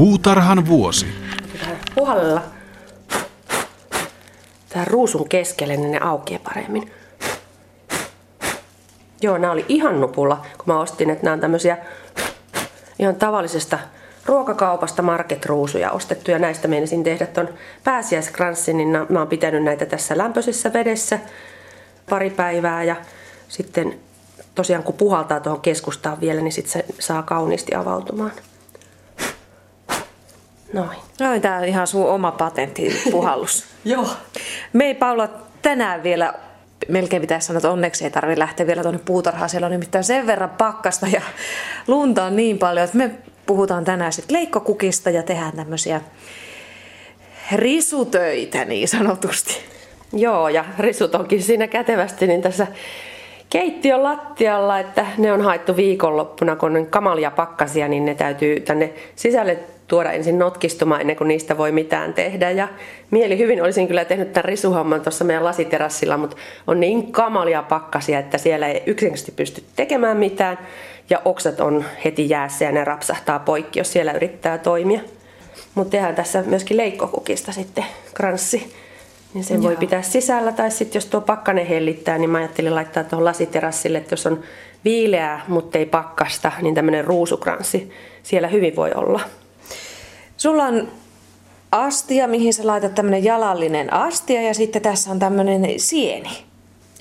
Puutarhan 0.00 0.66
vuosi. 0.66 1.06
Puhallella 1.94 2.42
tähän 4.68 4.86
ruusun 4.86 5.28
keskelle, 5.28 5.76
niin 5.76 5.92
ne 5.92 5.98
aukeaa 6.02 6.40
paremmin. 6.44 6.92
Joo, 9.22 9.38
nämä 9.38 9.52
oli 9.52 9.64
ihan 9.68 10.00
nupulla, 10.00 10.36
kun 10.36 10.64
mä 10.66 10.80
ostin, 10.80 11.10
että 11.10 11.24
nämä 11.24 11.34
on 11.34 11.40
tämmöisiä 11.40 11.78
ihan 12.98 13.14
tavallisesta 13.14 13.78
ruokakaupasta 14.26 15.02
marketruusuja 15.02 15.90
ostettu 15.90 16.30
ja 16.30 16.38
näistä 16.38 16.68
menisin 16.68 17.04
tehdä 17.04 17.26
ton 17.26 17.48
pääsiäiskranssin, 17.84 18.76
niin 18.76 18.88
mä 19.08 19.18
oon 19.18 19.28
pitänyt 19.28 19.64
näitä 19.64 19.86
tässä 19.86 20.18
lämpöisessä 20.18 20.72
vedessä 20.72 21.18
pari 22.10 22.30
päivää 22.30 22.84
ja 22.84 22.96
sitten 23.48 23.98
tosiaan 24.54 24.82
kun 24.82 24.94
puhaltaa 24.94 25.40
tuohon 25.40 25.60
keskustaan 25.60 26.20
vielä, 26.20 26.40
niin 26.40 26.52
sitten 26.52 26.72
se 26.72 26.84
saa 26.98 27.22
kauniisti 27.22 27.74
avautumaan. 27.74 28.32
Noin. 30.72 30.98
Noin, 31.20 31.42
tää 31.42 31.58
on 31.58 31.64
ihan 31.64 31.86
sun 31.86 32.06
oma 32.06 32.32
patentti 32.32 33.02
puhallus. 33.10 33.64
Joo. 33.84 34.06
Me 34.72 34.84
ei 34.84 34.94
Paula 34.94 35.28
tänään 35.62 36.02
vielä 36.02 36.34
melkein 36.88 37.22
pitäisi 37.22 37.46
sanoa, 37.46 37.58
että 37.58 37.70
onneksi 37.70 38.04
ei 38.04 38.10
tarvitse 38.10 38.38
lähteä 38.38 38.66
vielä 38.66 38.82
tuonne 38.82 39.00
puutarhaan. 39.04 39.50
Siellä 39.50 39.66
on 39.66 39.72
nimittäin 39.72 40.04
sen 40.04 40.26
verran 40.26 40.50
pakkasta 40.50 41.06
ja 41.06 41.22
lunta 41.86 42.24
on 42.24 42.36
niin 42.36 42.58
paljon, 42.58 42.84
että 42.84 42.98
me 42.98 43.10
puhutaan 43.46 43.84
tänään 43.84 44.12
sitten 44.12 44.36
leikkokukista 44.36 45.10
ja 45.10 45.22
tehdään 45.22 45.56
tämmöisiä 45.56 46.00
risutöitä 47.52 48.64
niin 48.64 48.88
sanotusti. 48.88 49.58
Joo, 50.12 50.48
ja 50.48 50.64
risut 50.78 51.14
onkin 51.14 51.42
siinä 51.42 51.66
kätevästi 51.66 52.26
niin 52.26 52.42
tässä 52.42 52.66
keittiön 53.50 54.02
lattialla, 54.02 54.78
että 54.78 55.06
ne 55.18 55.32
on 55.32 55.40
haettu 55.40 55.76
viikonloppuna, 55.76 56.56
kun 56.56 56.76
on 56.76 56.86
kamalia 56.86 57.30
pakkasia, 57.30 57.88
niin 57.88 58.04
ne 58.04 58.14
täytyy 58.14 58.60
tänne 58.60 58.92
sisälle 59.16 59.58
tuoda 59.90 60.12
ensin 60.12 60.38
notkistumaan 60.38 61.00
ennen 61.00 61.16
kuin 61.16 61.28
niistä 61.28 61.58
voi 61.58 61.72
mitään 61.72 62.14
tehdä. 62.14 62.50
Ja 62.50 62.68
mieli 63.10 63.38
hyvin 63.38 63.62
olisin 63.62 63.86
kyllä 63.86 64.04
tehnyt 64.04 64.32
tämän 64.32 64.44
risuhomman 64.44 65.00
tuossa 65.00 65.24
meidän 65.24 65.44
lasiterassilla, 65.44 66.16
mutta 66.16 66.36
on 66.66 66.80
niin 66.80 67.12
kamalia 67.12 67.62
pakkasia, 67.62 68.18
että 68.18 68.38
siellä 68.38 68.68
ei 68.68 68.82
yksinkertaisesti 68.86 69.32
pysty 69.32 69.64
tekemään 69.76 70.16
mitään. 70.16 70.58
Ja 71.10 71.22
oksat 71.24 71.60
on 71.60 71.84
heti 72.04 72.28
jäässä 72.28 72.64
ja 72.64 72.72
ne 72.72 72.84
rapsahtaa 72.84 73.38
poikki, 73.38 73.80
jos 73.80 73.92
siellä 73.92 74.12
yrittää 74.12 74.58
toimia. 74.58 75.00
Mutta 75.74 75.90
tehdään 75.90 76.14
tässä 76.14 76.42
myöskin 76.46 76.76
leikkokukista 76.76 77.52
sitten 77.52 77.84
kranssi. 78.14 78.74
Niin 79.34 79.44
sen 79.44 79.56
Joo. 79.56 79.62
voi 79.62 79.76
pitää 79.76 80.02
sisällä 80.02 80.52
tai 80.52 80.70
sitten 80.70 80.96
jos 80.96 81.06
tuo 81.06 81.20
pakkanen 81.20 81.66
hellittää, 81.66 82.18
niin 82.18 82.30
mä 82.30 82.38
ajattelin 82.38 82.74
laittaa 82.74 83.04
tuohon 83.04 83.24
lasiterassille, 83.24 83.98
että 83.98 84.12
jos 84.12 84.26
on 84.26 84.40
viileää, 84.84 85.44
mutta 85.48 85.78
ei 85.78 85.86
pakkasta, 85.86 86.52
niin 86.62 86.74
tämmöinen 86.74 87.04
ruusukranssi 87.04 87.90
siellä 88.22 88.48
hyvin 88.48 88.76
voi 88.76 88.90
olla. 88.94 89.20
Sulla 90.40 90.64
on 90.64 90.88
astia, 91.72 92.28
mihin 92.28 92.54
sä 92.54 92.66
laitat 92.66 92.94
tämmönen 92.94 93.24
jalallinen 93.24 93.92
astia 93.92 94.42
ja 94.42 94.54
sitten 94.54 94.82
tässä 94.82 95.10
on 95.10 95.18
tämmönen 95.18 95.64
sieni. 95.76 96.28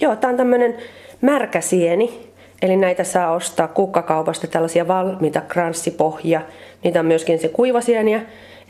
Joo, 0.02 0.16
tää 0.16 0.30
on 0.30 0.38
tämmönen 0.38 0.78
märkä 1.22 1.62
sieni. 1.62 2.30
Eli 2.62 2.78
näitä 2.78 3.04
saa 3.04 3.31
ostaa 3.31 3.68
kukkakaupasta 3.68 4.48
tällaisia 4.48 4.88
valmiita 4.88 5.42
kranssipohjia. 5.42 6.42
Niitä 6.84 7.00
on 7.00 7.06
myöskin 7.06 7.40
se 7.40 7.48
kuivasieniä, 7.48 8.22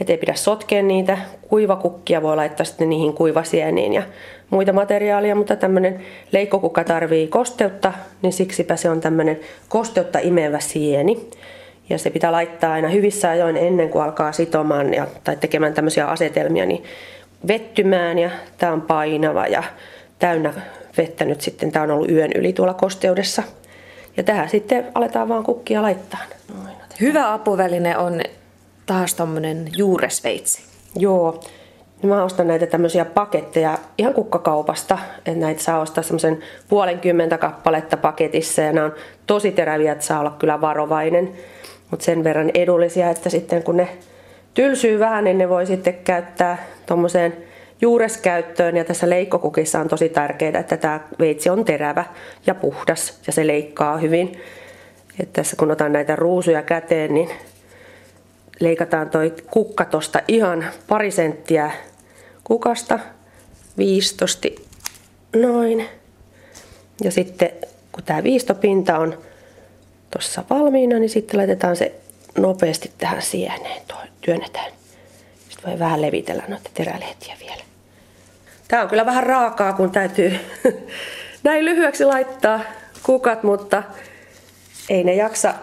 ettei 0.02 0.17
pidä 0.17 0.34
sotkea 0.34 0.83
niitä. 0.83 1.17
Kuivakukkia 1.42 2.22
voi 2.22 2.36
laittaa 2.36 2.66
sitten 2.66 2.89
niihin 2.89 3.14
kuivasieniin 3.14 3.94
ja 3.94 4.04
muita 4.50 4.73
materiaalia, 4.73 5.36
mutta 5.36 5.56
tämmöinen 5.56 6.02
leikkokukka 6.31 6.83
tarvii 6.83 7.28
kosteutta, 7.28 7.94
niin 8.22 8.33
siksipä 8.33 8.76
se 8.76 8.89
on 8.89 9.02
tämmöinen 9.02 9.39
kosteutta 9.70 10.20
imevä 10.20 10.59
sieni. 10.59 11.30
Ja 11.90 11.98
se 11.98 12.09
pitää 12.09 12.32
laittaa 12.32 12.73
aina 12.73 12.90
hyvissä 12.90 13.30
ajoin 13.30 13.58
ennen 13.58 13.90
kuin 13.90 14.04
alkaa 14.04 14.32
sitomaan 14.32 14.94
ja, 14.94 15.08
tai 15.23 15.36
tekemään 15.36 15.73
tämmöisiä 15.73 16.06
asetelmia, 16.06 16.66
niin 16.66 16.84
vettymään 17.48 18.20
ja 18.20 18.30
tämä 18.58 18.73
on 18.73 18.82
painava 18.82 19.48
ja 19.48 19.64
täynnä 20.20 20.54
vettä 20.98 21.26
nyt 21.26 21.42
sitten. 21.42 21.72
Tämä 21.72 21.83
on 21.83 21.92
ollut 21.92 22.11
yön 22.11 22.32
yli 22.36 22.54
tuolla 22.54 22.73
kosteudessa. 22.73 23.44
Ja 24.17 24.23
tähän 24.23 24.49
sitten 24.49 24.88
aletaan 24.95 25.30
vaan 25.30 25.44
kukkia 25.44 25.82
laittaa. 25.82 26.20
Noin, 26.64 26.76
Hyvä 27.02 27.33
apuväline 27.33 27.98
on 27.98 28.22
taas 28.86 29.14
tommonen 29.14 29.70
juuresveitsi. 29.78 30.61
Joo. 30.95 31.39
Mä 32.04 32.23
ostan 32.23 32.48
näitä 32.48 32.66
tämmöisiä 32.66 33.05
paketteja 33.05 33.78
ihan 33.98 34.14
kukkakaupasta, 34.14 34.98
että 35.17 35.39
näitä 35.39 35.64
saa 35.64 35.80
ostaa 35.80 36.04
semmoisen 36.04 36.39
puolenkymmentä 36.70 37.38
kappaletta 37.38 37.98
paketissa 37.98 38.61
ja 38.61 38.72
nämä 38.72 38.86
on 38.86 38.94
tosi 39.28 39.52
teräviä, 39.52 39.92
että 39.92 40.05
saa 40.05 40.20
olla 40.20 40.36
kyllä 40.39 40.61
varovainen 40.61 41.33
mutta 41.92 42.05
sen 42.05 42.23
verran 42.23 42.52
edullisia, 42.54 43.10
että 43.10 43.30
sitten 43.30 43.64
kun 43.64 43.77
ne 43.77 43.98
tylsyy 44.54 45.00
vähän, 45.00 45.23
niin 45.23 45.38
ne 45.38 45.50
voi 45.50 45.66
sitten 45.66 45.94
käyttää 46.04 46.67
tuommoiseen 46.86 47.33
juureskäyttöön 47.82 48.77
ja 48.77 48.86
tässä 48.86 49.10
leikkokukissa 49.10 49.80
on 49.80 49.88
tosi 49.88 50.10
tärkeää, 50.10 50.60
että 50.60 50.78
tämä 50.78 50.99
veitsi 51.20 51.49
on 51.49 51.66
terävä 51.66 52.05
ja 52.48 52.55
puhdas 52.55 53.20
ja 53.28 53.33
se 53.33 53.48
leikkaa 53.48 53.98
hyvin. 53.98 54.42
Et 55.20 55.33
tässä 55.33 55.55
kun 55.55 55.72
otan 55.72 55.94
näitä 55.94 56.16
ruusuja 56.16 56.61
käteen, 56.61 57.14
niin 57.14 57.30
leikataan 58.60 59.10
toi 59.10 59.33
kukka 59.52 59.86
tosta 59.86 60.20
ihan 60.28 60.66
pari 60.88 61.11
senttiä 61.11 61.72
kukasta, 62.44 62.99
viistosti 63.78 64.55
noin. 65.36 65.86
Ja 67.04 67.11
sitten 67.11 67.49
kun 67.92 68.04
tämä 68.04 68.23
viistopinta 68.23 68.99
on 68.99 69.17
tuossa 70.11 70.43
valmiina, 70.49 70.99
niin 70.99 71.09
sitten 71.09 71.37
laitetaan 71.37 71.75
se 71.75 71.95
nopeasti 72.37 72.92
tähän 72.97 73.21
sieneen, 73.21 73.81
työnnetään. 74.21 74.71
Sitten 75.49 75.70
voi 75.70 75.80
vähän 75.80 76.02
levitellä 76.02 76.43
noita 76.47 76.70
terälehtiä 76.73 77.36
vielä. 77.39 77.64
Tämä 78.67 78.83
on 78.83 78.89
kyllä 78.89 79.05
vähän 79.05 79.23
raakaa, 79.23 79.73
kun 79.73 79.92
täytyy 79.92 80.39
näin 81.43 81.65
lyhyeksi 81.65 82.05
laittaa 82.05 82.59
kukat, 83.03 83.43
mutta 83.43 83.83
ei 84.89 85.03
ne 85.03 85.15
jaksa 85.15 85.53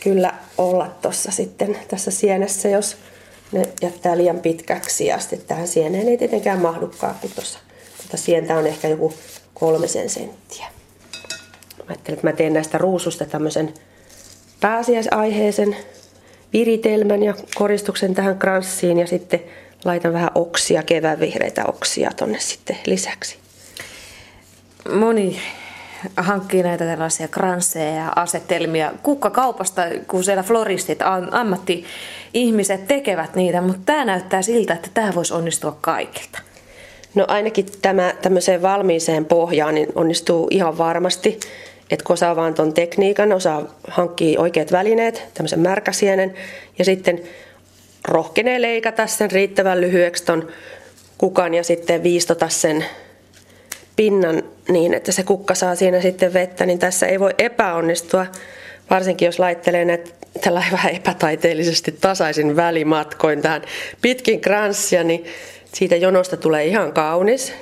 kyllä 0.00 0.34
olla 0.58 0.96
tuossa 1.02 1.30
sitten 1.30 1.78
tässä 1.88 2.10
sienessä, 2.10 2.68
jos 2.68 2.96
ne 3.52 3.62
jättää 3.82 4.16
liian 4.16 4.40
pitkäksi 4.40 5.06
ja 5.06 5.18
sitten 5.18 5.40
tähän 5.46 5.68
sieneen 5.68 6.08
ei 6.08 6.18
tietenkään 6.18 6.58
mahdukaan, 6.58 7.14
kun 7.20 7.30
tuossa 7.34 7.58
tuota 7.96 8.16
sientä 8.16 8.56
on 8.56 8.66
ehkä 8.66 8.88
joku 8.88 9.14
kolmisen 9.54 10.10
senttiä. 10.10 10.66
Mä 11.78 11.84
ajattelin, 11.88 12.18
että 12.18 12.26
mä 12.26 12.32
teen 12.32 12.52
näistä 12.52 12.78
ruususta 12.78 13.24
tämmöisen 13.24 13.74
pääsiäisaiheisen 14.60 15.76
viritelmän 16.52 17.22
ja 17.22 17.34
koristuksen 17.54 18.14
tähän 18.14 18.38
kranssiin 18.38 18.98
ja 18.98 19.06
sitten 19.06 19.40
laitan 19.84 20.12
vähän 20.12 20.30
oksia, 20.34 20.82
vihreitä 21.20 21.64
oksia 21.64 22.10
tonne 22.16 22.38
sitten 22.38 22.76
lisäksi. 22.86 23.36
Moni 24.92 25.40
hankkii 26.16 26.62
näitä 26.62 26.84
tällaisia 26.84 27.28
kransseja 27.28 27.94
ja 27.94 28.12
asetelmia 28.16 28.92
kukkakaupasta, 29.02 29.82
kun 30.08 30.24
siellä 30.24 30.42
floristit, 30.42 30.98
ammatti-ihmiset 31.30 32.86
tekevät 32.86 33.34
niitä, 33.34 33.60
mutta 33.60 33.82
tämä 33.86 34.04
näyttää 34.04 34.42
siltä, 34.42 34.74
että 34.74 34.90
tämä 34.94 35.14
voisi 35.14 35.34
onnistua 35.34 35.78
kaikilta. 35.80 36.38
No 37.14 37.24
ainakin 37.28 37.66
tämä 37.82 38.12
tämmöiseen 38.22 38.62
valmiiseen 38.62 39.24
pohjaan 39.24 39.74
niin 39.74 39.88
onnistuu 39.94 40.48
ihan 40.50 40.78
varmasti 40.78 41.40
että 41.90 42.04
kun 42.04 42.14
osaa 42.14 42.36
vaan 42.36 42.54
ton 42.54 42.74
tekniikan, 42.74 43.32
osaa 43.32 43.78
hankkia 43.88 44.40
oikeat 44.40 44.72
välineet, 44.72 45.22
tämmöisen 45.34 45.60
märkäsienen, 45.60 46.34
ja 46.78 46.84
sitten 46.84 47.22
rohkenee 48.08 48.62
leikata 48.62 49.06
sen 49.06 49.30
riittävän 49.30 49.80
lyhyeksi 49.80 50.24
ton 50.24 50.48
kukan 51.18 51.54
ja 51.54 51.64
sitten 51.64 52.02
viistota 52.02 52.48
sen 52.48 52.84
pinnan 53.96 54.42
niin, 54.68 54.94
että 54.94 55.12
se 55.12 55.22
kukka 55.22 55.54
saa 55.54 55.74
siinä 55.74 56.00
sitten 56.00 56.32
vettä, 56.32 56.66
niin 56.66 56.78
tässä 56.78 57.06
ei 57.06 57.20
voi 57.20 57.34
epäonnistua, 57.38 58.26
varsinkin 58.90 59.26
jos 59.26 59.38
laittelee 59.38 59.84
näitä 59.84 60.10
tällä 60.40 60.64
vähän 60.72 60.94
epätaiteellisesti 60.94 61.92
tasaisin 61.92 62.56
välimatkoin 62.56 63.42
tähän 63.42 63.62
pitkin 64.02 64.40
kranssia, 64.40 65.04
niin 65.04 65.24
siitä 65.72 65.96
jonosta 65.96 66.36
tulee 66.36 66.66
ihan 66.66 66.92
kaunis. 66.92 67.52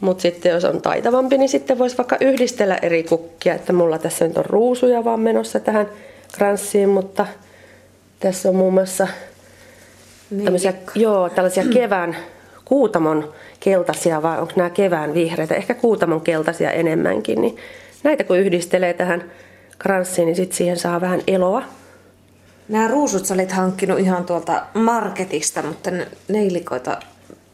Mutta 0.00 0.22
sitten 0.22 0.52
jos 0.52 0.64
on 0.64 0.82
taitavampi, 0.82 1.38
niin 1.38 1.48
sitten 1.48 1.78
voisi 1.78 1.98
vaikka 1.98 2.16
yhdistellä 2.20 2.78
eri 2.82 3.02
kukkia. 3.02 3.54
Että 3.54 3.72
mulla 3.72 3.98
tässä 3.98 4.28
nyt 4.28 4.38
on 4.38 4.44
ruusuja 4.44 5.04
vaan 5.04 5.20
menossa 5.20 5.60
tähän 5.60 5.86
kranssiin, 6.32 6.88
mutta 6.88 7.26
tässä 8.20 8.48
on 8.48 8.56
muun 8.56 8.74
muassa 8.74 9.08
tämmöisiä, 10.44 10.74
joo, 10.94 11.28
tällaisia 11.28 11.64
kevään 11.74 12.16
kuutamon 12.64 13.32
keltaisia 13.60 14.22
vai 14.22 14.40
onko 14.40 14.52
nämä 14.56 14.70
kevään 14.70 15.14
vihreitä, 15.14 15.54
ehkä 15.54 15.74
kuutamon 15.74 16.20
keltaisia 16.20 16.70
enemmänkin. 16.70 17.40
Niin 17.40 17.56
näitä 18.02 18.24
kun 18.24 18.38
yhdistelee 18.38 18.92
tähän 18.92 19.24
kranssiin, 19.78 20.26
niin 20.26 20.36
sitten 20.36 20.56
siihen 20.56 20.76
saa 20.76 21.00
vähän 21.00 21.22
eloa. 21.26 21.62
Nämä 22.68 22.88
ruusut 22.88 23.26
sä 23.26 23.34
olit 23.34 23.52
hankkinut 23.52 23.98
ihan 23.98 24.24
tuolta 24.24 24.66
marketista, 24.74 25.62
mutta 25.62 25.90
neilikoita, 26.28 27.00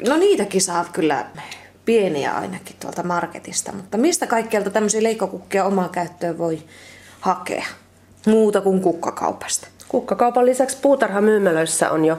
no 0.08 0.16
niitäkin 0.16 0.60
saa 0.60 0.84
kyllä 0.92 1.26
pieniä 1.84 2.32
ainakin 2.34 2.76
tuolta 2.80 3.02
marketista, 3.02 3.72
mutta 3.72 3.98
mistä 3.98 4.26
kaikkialta 4.26 4.70
tämmöisiä 4.70 5.02
leikkokukkia 5.02 5.64
omaa 5.64 5.88
käyttöön 5.88 6.38
voi 6.38 6.58
hakea? 7.20 7.64
Muuta 8.26 8.60
kuin 8.60 8.80
kukkakaupasta. 8.80 9.68
Kukkakaupan 9.88 10.46
lisäksi 10.46 10.78
puutarhamyymälöissä 10.82 11.90
on 11.90 12.04
jo 12.04 12.18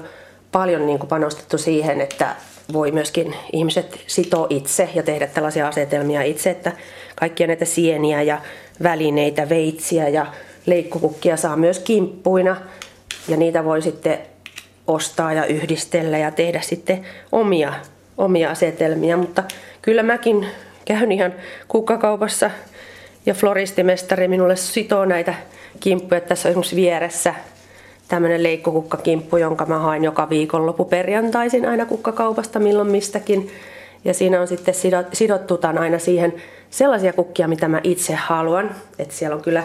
paljon 0.52 0.86
niin 0.86 1.00
kuin 1.00 1.10
panostettu 1.10 1.58
siihen, 1.58 2.02
että 2.02 2.36
voi 2.74 2.92
myöskin 2.92 3.36
ihmiset 3.54 4.02
sitoa 4.08 4.48
itse 4.50 4.90
ja 4.96 5.04
tehdä 5.04 5.28
tällaisia 5.28 5.68
asetelmia 5.68 6.22
itse, 6.22 6.50
että 6.50 6.72
kaikkia 7.16 7.48
näitä 7.48 7.66
sieniä 7.66 8.22
ja 8.22 8.42
välineitä, 8.84 9.50
veitsiä 9.50 10.10
ja 10.10 10.26
leikkukukkia 10.66 11.38
saa 11.38 11.56
myös 11.56 11.80
kimppuina 11.80 12.58
ja 13.28 13.38
niitä 13.38 13.66
voi 13.66 13.82
sitten 13.82 14.20
ostaa 14.88 15.34
ja 15.34 15.46
yhdistellä 15.46 16.18
ja 16.18 16.32
tehdä 16.32 16.62
sitten 16.62 17.06
omia, 17.32 17.74
omia 18.18 18.52
asetelmia, 18.52 19.18
mutta 19.18 19.44
kyllä 19.82 20.04
mäkin 20.04 20.48
käyn 20.86 21.12
ihan 21.12 21.34
kukkakaupassa 21.68 22.52
ja 23.26 23.34
floristimestari 23.34 24.28
minulle 24.28 24.56
sitoo 24.56 25.06
näitä 25.06 25.34
kimppuja. 25.80 26.22
Tässä 26.22 26.50
on 26.50 26.52
esimerkiksi 26.52 26.76
vieressä 26.76 27.34
tämmöinen 28.08 28.44
leikkokukkakimppu, 28.44 29.38
jonka 29.38 29.66
mä 29.66 29.80
haen 29.80 30.04
joka 30.04 30.30
viikonloppu 30.30 30.86
perjantaisin 30.86 31.66
aina 31.66 31.86
kukkakaupasta 31.86 32.60
milloin 32.60 32.92
mistäkin. 32.92 33.52
Ja 34.06 34.14
siinä 34.14 34.42
on 34.42 34.48
sitten 34.48 34.74
sidottu 35.14 35.60
aina 35.80 36.00
siihen 36.00 36.34
sellaisia 36.70 37.14
kukkia, 37.14 37.48
mitä 37.48 37.68
mä 37.68 37.82
itse 37.84 38.14
haluan. 38.14 38.76
Että 39.00 39.14
siellä 39.14 39.36
on 39.36 39.42
kyllä 39.42 39.64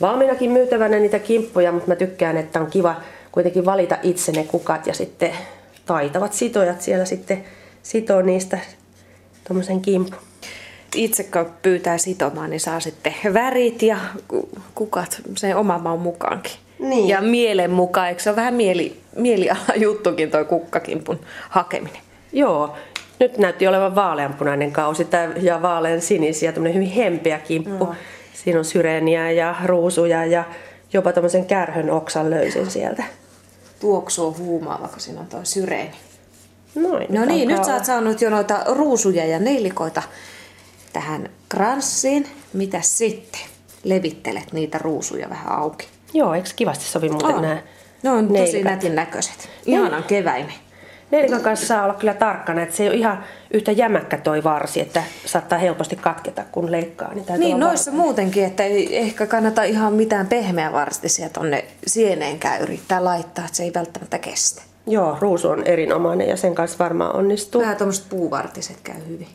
valmiinakin 0.00 0.50
myytävänä 0.50 0.98
niitä 0.98 1.18
kimppuja, 1.18 1.72
mutta 1.72 1.88
mä 1.88 1.96
tykkään, 1.96 2.36
että 2.36 2.60
on 2.60 2.70
kiva 2.70 2.94
kuitenkin 3.32 3.64
valita 3.64 3.96
itse 4.02 4.32
ne 4.32 4.44
kukat 4.44 4.86
ja 4.86 4.94
sitten 4.94 5.30
taitavat 5.86 6.32
sitojat 6.32 6.82
siellä 6.82 7.04
sitten 7.04 7.44
sitoo 7.86 8.22
niistä 8.22 8.58
tuommoisen 9.48 9.80
kimpun. 9.80 10.18
Itse 10.94 11.24
kun 11.24 11.52
pyytää 11.62 11.98
sitomaan, 11.98 12.50
niin 12.50 12.60
saa 12.60 12.80
sitten 12.80 13.14
värit 13.34 13.82
ja 13.82 13.98
kukat 14.74 15.22
sen 15.36 15.56
oman 15.56 15.82
maun 15.82 16.00
mukaankin. 16.00 16.52
Niin. 16.78 17.08
Ja 17.08 17.20
mielen 17.22 17.70
mukaan, 17.70 18.08
eikö 18.08 18.22
se 18.22 18.30
ole 18.30 18.36
vähän 18.36 18.54
mieli, 18.54 19.00
mieliala 19.16 19.74
juttukin 19.76 20.30
toi 20.30 20.44
kukkakimpun 20.44 21.20
hakeminen? 21.48 22.00
Joo, 22.32 22.76
nyt 23.20 23.38
näytti 23.38 23.66
olevan 23.66 23.94
vaaleanpunainen 23.94 24.72
kausi 24.72 25.06
ja 25.40 25.62
vaalean 25.62 26.00
sinisiä, 26.00 26.52
tämmöinen 26.52 26.74
hyvin 26.74 26.92
hempeä 26.92 27.38
kimppu. 27.38 27.84
No. 27.84 27.94
Siinä 28.34 28.58
on 28.58 28.64
syreeniä 28.64 29.30
ja 29.30 29.54
ruusuja 29.64 30.24
ja 30.24 30.44
jopa 30.92 31.12
tämmöisen 31.12 31.46
kärhön 31.46 31.90
oksan 31.90 32.30
löysin 32.30 32.70
sieltä. 32.70 33.04
Tuoksuu 33.80 34.36
huumaava, 34.38 34.88
kun 34.88 35.00
siinä 35.00 35.20
on 35.20 35.26
tuo 35.26 35.40
syreeni. 35.42 36.05
Noin, 36.76 37.06
no 37.10 37.24
niin, 37.24 37.48
nyt 37.48 37.64
sä 37.64 37.74
oot 37.74 37.84
saanut 37.84 38.20
jo 38.20 38.30
noita 38.30 38.62
ruusuja 38.66 39.26
ja 39.26 39.38
neilikoita 39.38 40.02
tähän 40.92 41.30
kranssiin. 41.48 42.28
Mitä 42.52 42.80
sitten? 42.80 43.40
Levittelet 43.84 44.52
niitä 44.52 44.78
ruusuja 44.78 45.30
vähän 45.30 45.52
auki. 45.52 45.88
Joo, 46.14 46.34
eikö 46.34 46.48
kivasti 46.56 46.84
sovi 46.84 47.08
muuten 47.08 47.34
oh. 47.34 47.40
nämä 47.42 47.62
Ne 48.02 48.10
on 48.10 48.28
neilikat. 48.28 48.46
tosi 48.46 48.62
nätin 48.62 48.94
näköiset. 48.94 49.48
Ihanan 49.66 50.04
keväinen. 50.04 50.54
Neilikan 51.10 51.40
kanssa 51.40 51.66
saa 51.66 51.84
olla 51.84 51.94
kyllä 51.94 52.14
tarkkana, 52.14 52.62
että 52.62 52.76
se 52.76 52.82
ei 52.82 52.88
ole 52.88 52.96
ihan 52.96 53.24
yhtä 53.50 53.72
jämäkkä 53.72 54.18
toi 54.18 54.44
varsi, 54.44 54.80
että 54.80 55.02
saattaa 55.26 55.58
helposti 55.58 55.96
katketa 55.96 56.44
kun 56.52 56.72
leikkaa. 56.72 57.14
Niin, 57.14 57.26
niin 57.38 57.60
noissa 57.60 57.90
varma. 57.90 58.02
muutenkin, 58.02 58.44
että 58.44 58.62
ei 58.62 58.98
ehkä 58.98 59.26
kannata 59.26 59.62
ihan 59.62 59.92
mitään 59.92 60.26
pehmeä 60.26 60.72
varstisia 60.72 61.28
tonne 61.28 61.64
sieneen 61.86 62.38
käy 62.38 62.62
yrittää 62.62 63.04
laittaa, 63.04 63.44
että 63.44 63.56
se 63.56 63.62
ei 63.62 63.74
välttämättä 63.74 64.18
kestä. 64.18 64.62
Joo, 64.86 65.16
ruusu 65.20 65.48
on 65.48 65.62
erinomainen 65.64 66.28
ja 66.28 66.36
sen 66.36 66.54
kanssa 66.54 66.78
varmaan 66.78 67.16
onnistuu. 67.16 67.60
Vähän 67.60 67.76
tuommoiset 67.76 68.08
puuvartiset 68.08 68.76
käy 68.84 68.96
hyvin. 69.08 69.28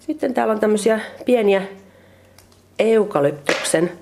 Sitten 0.00 0.34
täällä 0.34 0.52
on 0.52 0.60
tämmöisiä 0.60 1.00
pieniä 1.24 1.62
eukalyptuksen, 2.78 3.92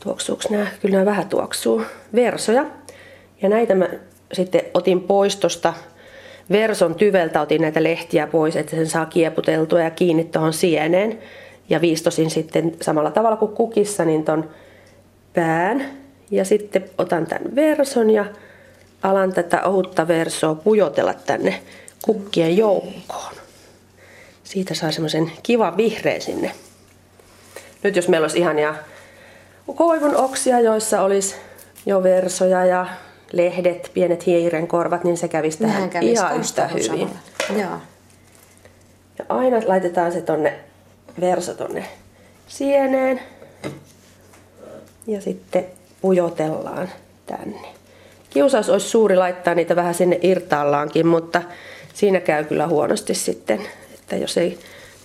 tuoksuuko 0.00 0.42
nämä? 0.50 0.66
Kyllä 0.82 0.94
nämä 0.94 1.06
vähän 1.06 1.28
tuoksuu, 1.28 1.82
versoja. 2.14 2.66
Ja 3.42 3.48
näitä 3.48 3.74
mä 3.74 3.88
sitten 4.32 4.62
otin 4.74 5.00
pois 5.00 5.36
tuosta 5.36 5.74
verson 6.50 6.94
tyveltä, 6.94 7.40
otin 7.40 7.62
näitä 7.62 7.82
lehtiä 7.82 8.26
pois, 8.26 8.56
että 8.56 8.76
sen 8.76 8.86
saa 8.86 9.06
kieputeltua 9.06 9.80
ja 9.80 9.90
kiinni 9.90 10.24
tuohon 10.24 10.52
sieneen. 10.52 11.18
Ja 11.68 11.80
viistosin 11.80 12.30
sitten 12.30 12.76
samalla 12.82 13.10
tavalla 13.10 13.36
kuin 13.36 13.52
kukissa, 13.52 14.04
niin 14.04 14.24
ton 14.24 14.50
pään. 15.34 15.84
Ja 16.30 16.44
sitten 16.44 16.84
otan 16.98 17.26
tämän 17.26 17.54
verson 17.54 18.10
ja 18.10 18.24
alan 19.02 19.32
tätä 19.32 19.62
ohutta 19.62 20.08
versoa 20.08 20.54
pujotella 20.54 21.14
tänne 21.14 21.62
kukkien 22.02 22.56
joukkoon. 22.56 23.34
Siitä 24.44 24.74
saa 24.74 24.92
semmoisen 24.92 25.32
kivan 25.42 25.76
vihreän 25.76 26.20
sinne. 26.20 26.52
Nyt 27.82 27.96
jos 27.96 28.08
meillä 28.08 28.24
olisi 28.24 28.38
ihania 28.38 28.74
koivun 29.74 30.16
oksia, 30.16 30.60
joissa 30.60 31.02
olisi 31.02 31.34
jo 31.86 32.02
versoja 32.02 32.64
ja 32.64 32.86
lehdet, 33.32 33.90
pienet 33.94 34.26
hiirenkorvat, 34.26 35.04
niin 35.04 35.16
se 35.16 35.28
kävisi 35.28 35.58
tähän 35.58 35.90
kävisi 35.90 36.12
ihan 36.12 36.40
yhtä 36.40 36.68
hyvin. 36.68 37.10
Joo. 37.50 37.78
Ja 39.18 39.24
aina 39.28 39.60
laitetaan 39.66 40.12
se 40.12 40.20
tonne 40.20 40.58
verso 41.20 41.54
tonne 41.54 41.84
sieneen 42.48 43.20
ja 45.06 45.20
sitten 45.20 45.66
pujotellaan 46.00 46.88
tänne. 47.26 47.77
Kiusaus 48.30 48.70
olisi 48.70 48.88
suuri 48.88 49.16
laittaa 49.16 49.54
niitä 49.54 49.76
vähän 49.76 49.94
sinne 49.94 50.18
irtaallaankin, 50.22 51.06
mutta 51.06 51.42
siinä 51.94 52.20
käy 52.20 52.44
kyllä 52.44 52.66
huonosti 52.66 53.14
sitten, 53.14 53.60
että 53.94 54.16
jos 54.16 54.38
ei 54.38 54.58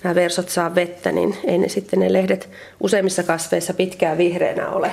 nämä 0.04 0.16
versot 0.16 0.50
saa 0.50 0.76
vettä, 0.76 1.12
niin 1.12 1.38
ei 1.46 1.58
ne 1.58 1.70
sitten 1.70 2.00
ne 2.00 2.14
lehdet 2.14 2.50
useimmissa 2.80 3.24
kasveissa 3.24 3.74
pitkään 3.74 4.18
vihreänä 4.18 4.70
ole. 4.70 4.92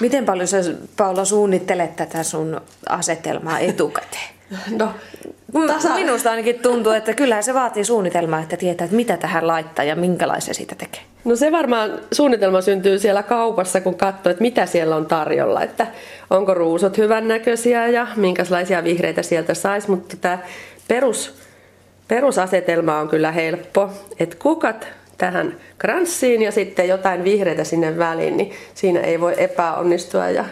Miten 0.00 0.24
paljon 0.24 0.48
sä 0.48 0.58
Paula 0.96 1.24
suunnittelet 1.24 1.96
tätä 1.96 2.22
sun 2.22 2.60
asetelmaa 2.88 3.58
etukäteen? 3.58 4.34
No, 4.78 4.94
Tasa. 5.66 5.94
Minusta 5.94 6.30
ainakin 6.30 6.58
tuntuu, 6.58 6.92
että 6.92 7.14
kyllä 7.14 7.42
se 7.42 7.54
vaatii 7.54 7.84
suunnitelmaa, 7.84 8.40
että 8.40 8.56
tietää, 8.56 8.84
että 8.84 8.96
mitä 8.96 9.16
tähän 9.16 9.46
laittaa 9.46 9.84
ja 9.84 9.96
minkälaisia 9.96 10.54
siitä 10.54 10.74
tekee. 10.74 11.00
No 11.24 11.36
se 11.36 11.52
varmaan 11.52 11.98
suunnitelma 12.12 12.60
syntyy 12.60 12.98
siellä 12.98 13.22
kaupassa, 13.22 13.80
kun 13.80 13.94
katsoo, 13.94 14.30
että 14.30 14.42
mitä 14.42 14.66
siellä 14.66 14.96
on 14.96 15.06
tarjolla. 15.06 15.62
Että 15.62 15.86
onko 16.30 16.54
ruusut 16.54 16.98
hyvännäköisiä 16.98 17.88
ja 17.88 18.06
minkälaisia 18.16 18.84
vihreitä 18.84 19.22
sieltä 19.22 19.54
saisi. 19.54 19.90
Mutta 19.90 20.16
tämä 20.20 20.38
perus, 20.88 21.34
perusasetelma 22.08 22.98
on 22.98 23.08
kyllä 23.08 23.32
helppo. 23.32 23.90
Että 24.18 24.36
kukat 24.42 24.88
tähän 25.18 25.56
kranssiin 25.78 26.42
ja 26.42 26.52
sitten 26.52 26.88
jotain 26.88 27.24
vihreitä 27.24 27.64
sinne 27.64 27.98
väliin, 27.98 28.36
niin 28.36 28.52
siinä 28.74 29.00
ei 29.00 29.20
voi 29.20 29.34
epäonnistua. 29.36 30.30
Ja 30.30 30.44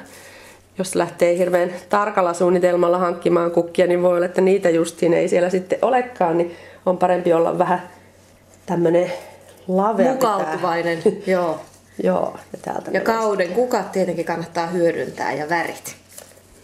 jos 0.79 0.95
lähtee 0.95 1.39
hirveän 1.39 1.71
tarkalla 1.89 2.35
suunnitelmalla 2.35 2.99
hankkimaan 2.99 3.51
kukkia, 3.51 3.87
niin 3.87 4.03
voi 4.03 4.17
olla, 4.17 4.27
että 4.27 4.41
niitä 4.41 4.71
justiin 4.71 5.15
ei 5.15 5.29
siellä 5.29 5.51
sitten 5.51 5.79
olekaan, 5.83 6.39
niin 6.39 6.57
on 6.87 6.99
parempi 6.99 7.33
olla 7.33 7.59
vähän 7.59 7.91
tämmöinen 8.67 9.13
lavea. 9.69 10.13
Mukautuvainen, 10.13 11.03
joo. 11.27 11.61
joo, 12.03 12.37
ja 12.53 12.59
täältä 12.63 12.91
Ja 12.91 13.01
kauden 13.01 13.49
kukat 13.49 13.93
tietenkin 13.93 14.25
kannattaa 14.25 14.67
hyödyntää 14.67 15.33
ja 15.33 15.49
värit. 15.49 15.97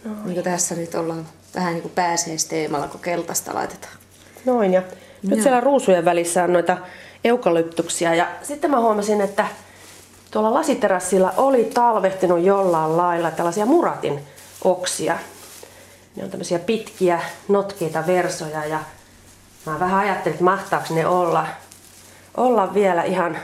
Noin. 0.05 0.17
Niin 0.25 0.33
kuin 0.33 0.43
tässä 0.43 0.75
nyt 0.75 0.95
ollaan 0.95 1.25
vähän 1.55 1.73
niin 1.73 1.81
kuin 1.81 1.91
pääseisteemalla, 1.95 2.87
kun 2.87 2.99
keltaista 2.99 3.53
laitetaan. 3.53 3.93
Noin, 4.45 4.73
ja 4.73 4.81
nyt 5.23 5.31
joo. 5.31 5.41
siellä 5.43 5.61
ruusujen 5.61 6.05
välissä 6.05 6.43
on 6.43 6.53
noita 6.53 6.77
eukalyptuksia. 7.23 8.15
Ja 8.15 8.27
sitten 8.41 8.71
mä 8.71 8.79
huomasin, 8.79 9.21
että 9.21 9.45
tuolla 10.31 10.53
lasiterassilla 10.53 11.33
oli 11.37 11.63
talvehtinut 11.63 12.43
jollain 12.43 12.97
lailla 12.97 13.31
tällaisia 13.31 13.65
muratin 13.65 14.19
oksia. 14.63 15.17
Ne 16.15 16.23
on 16.23 16.29
tämmöisiä 16.29 16.59
pitkiä, 16.59 17.19
notkeita 17.47 18.07
versoja 18.07 18.65
ja 18.65 18.79
mä 19.65 19.79
vähän 19.79 19.99
ajattelin, 19.99 20.33
että 20.33 20.43
mahtaako 20.43 20.93
ne 20.93 21.07
olla, 21.07 21.47
olla 22.37 22.73
vielä 22.73 23.03
ihan 23.03 23.37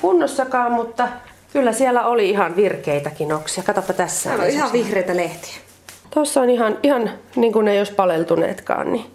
kunnossakaan, 0.00 0.72
mutta 0.72 1.08
kyllä 1.52 1.72
siellä 1.72 2.06
oli 2.06 2.30
ihan 2.30 2.56
virkeitäkin 2.56 3.32
oksia. 3.32 3.62
Katsopa 3.62 3.92
tässä. 3.92 4.28
Täällä 4.28 4.44
on 4.44 4.50
ihan 4.50 4.72
vihreitä 4.72 5.16
lehtiä. 5.16 5.54
Tuossa 6.10 6.40
on 6.40 6.50
ihan, 6.50 6.78
ihan 6.82 7.10
niin 7.36 7.52
kuin 7.52 7.64
ne 7.64 7.72
ei 7.72 7.78
olisi 7.78 7.92
paleltuneetkaan, 7.92 8.92
niin 8.92 9.14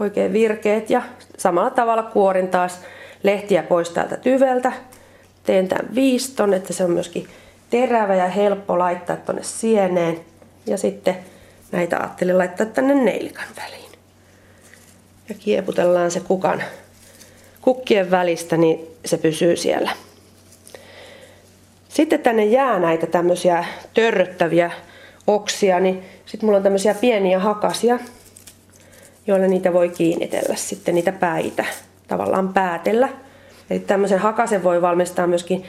oikein 0.00 0.32
virkeet 0.32 0.90
ja 0.90 1.02
samalla 1.38 1.70
tavalla 1.70 2.02
kuorin 2.02 2.48
taas 2.48 2.80
lehtiä 3.22 3.62
pois 3.62 3.90
täältä 3.90 4.16
tyveltä. 4.16 4.72
Teen 5.44 5.68
tämän 5.68 5.94
viiston, 5.94 6.54
että 6.54 6.72
se 6.72 6.84
on 6.84 6.90
myöskin 6.90 7.28
terävä 7.70 8.14
ja 8.14 8.28
helppo 8.28 8.78
laittaa 8.78 9.16
tuonne 9.16 9.42
sieneen. 9.42 10.20
Ja 10.66 10.78
sitten 10.78 11.16
näitä 11.72 11.98
ajattelin 11.98 12.38
laittaa 12.38 12.66
tänne 12.66 12.94
neilikan 12.94 13.48
väliin. 13.56 13.92
Ja 15.28 15.34
kieputellaan 15.38 16.10
se 16.10 16.20
kukan 16.20 16.62
kukkien 17.60 18.10
välistä, 18.10 18.56
niin 18.56 18.86
se 19.04 19.18
pysyy 19.18 19.56
siellä. 19.56 19.90
Sitten 21.88 22.20
tänne 22.20 22.44
jää 22.44 22.78
näitä 22.78 23.06
tämmöisiä 23.06 23.64
törröttäviä 23.94 24.70
oksia, 25.26 25.80
niin 25.80 26.02
sitten 26.26 26.46
mulla 26.46 26.56
on 26.56 26.62
tämmöisiä 26.62 26.94
pieniä 26.94 27.38
hakasia, 27.38 27.98
joilla 29.26 29.46
niitä 29.46 29.72
voi 29.72 29.88
kiinnitellä 29.88 30.56
sitten 30.56 30.94
niitä 30.94 31.12
päitä 31.12 31.64
tavallaan 32.08 32.52
päätellä. 32.52 33.08
Eli 33.72 33.80
tämmöisen 33.80 34.18
hakasen 34.18 34.62
voi 34.64 34.82
valmistaa 34.82 35.26
myöskin 35.26 35.64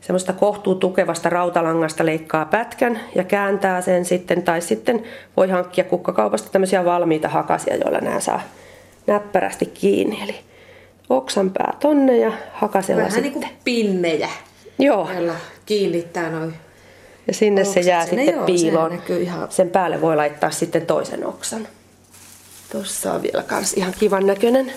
semmoista 0.00 0.32
kohtuu 0.32 0.74
tukevasta 0.74 1.28
rautalangasta 1.30 2.06
leikkaa 2.06 2.44
pätkän 2.44 3.00
ja 3.14 3.24
kääntää 3.24 3.80
sen 3.80 4.04
sitten, 4.04 4.42
tai 4.42 4.60
sitten 4.60 5.02
voi 5.36 5.48
hankkia 5.50 5.84
kukkakaupasta 5.84 6.48
tämmöisiä 6.50 6.84
valmiita 6.84 7.28
hakasia, 7.28 7.76
joilla 7.76 7.98
nämä 7.98 8.20
saa 8.20 8.40
näppärästi 9.06 9.66
kiinni. 9.66 10.22
Eli 10.22 10.34
oksan 11.10 11.50
pää 11.50 11.74
tonne 11.80 12.16
ja 12.18 12.32
hakasella 12.52 12.98
Vähän 13.02 13.12
sitten. 13.12 13.32
niin 13.32 13.42
kuin 13.48 13.56
pinnejä, 13.64 14.28
Joo, 14.78 15.08
jolla 15.14 15.34
kiinnittää 15.66 16.30
noin. 16.30 16.54
ja 17.26 17.34
sinne 17.34 17.64
se 17.64 17.80
jää 17.80 18.06
sinne. 18.06 18.22
sitten 18.24 18.36
Joo, 18.38 18.46
piiloon. 18.46 19.02
ihan- 19.20 19.50
Sen 19.50 19.70
päälle 19.70 20.00
voi 20.00 20.16
laittaa 20.16 20.50
sitten 20.50 20.86
toisen 20.86 21.26
oksan. 21.26 21.68
Tuossa 22.72 23.12
on 23.12 23.22
vielä 23.22 23.42
kans 23.42 23.72
ihan 23.72 23.94
kivan 23.98 24.26
näköinen. 24.26 24.72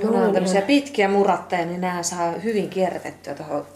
Kun 0.00 0.14
on 0.16 0.32
tämmöisiä 0.32 0.62
pitkiä 0.62 1.08
muratteja, 1.08 1.66
niin 1.66 1.80
nämä 1.80 2.02
saa 2.02 2.32
hyvin 2.32 2.70
kierrätettyä 2.70 3.34
tuohon 3.34 3.66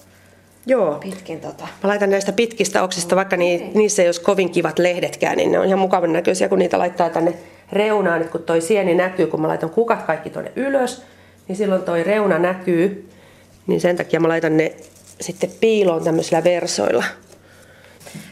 Joo. 0.67 0.95
pitkin 0.95 1.41
tota. 1.41 1.69
Mä 1.83 1.89
laitan 1.89 2.11
näistä 2.11 2.33
pitkistä 2.33 2.83
oksista, 2.83 3.17
vaikka 3.17 3.37
ni, 3.37 3.71
niissä 3.75 4.03
ei 4.03 4.09
olisi 4.09 4.21
kovin 4.21 4.50
kivat 4.50 4.79
lehdetkään, 4.79 5.37
niin 5.37 5.53
ne 5.53 5.59
on 5.59 5.67
ihan 5.67 5.79
mukavan 5.79 6.12
näköisiä, 6.12 6.49
kun 6.49 6.59
niitä 6.59 6.79
laittaa 6.79 7.11
tänne 7.11 7.35
reunaan. 7.73 8.21
Nyt 8.21 8.31
kun 8.31 8.43
toi 8.43 8.61
sieni 8.61 8.95
näkyy, 8.95 9.27
kun 9.27 9.41
mä 9.41 9.49
laitan 9.49 9.71
kukat 9.71 10.03
kaikki 10.03 10.31
tuonne 10.31 10.53
ylös, 10.57 11.03
niin 11.49 11.57
silloin 11.57 11.83
toi 11.83 12.03
reuna 12.03 12.39
näkyy. 12.39 13.09
Niin 13.67 13.81
sen 13.81 13.97
takia 13.97 14.21
mä 14.21 14.29
laitan 14.29 14.57
ne 14.57 14.73
sitten 15.21 15.50
piiloon 15.61 16.05
tämmöisillä 16.05 16.45
versoilla. 16.45 17.05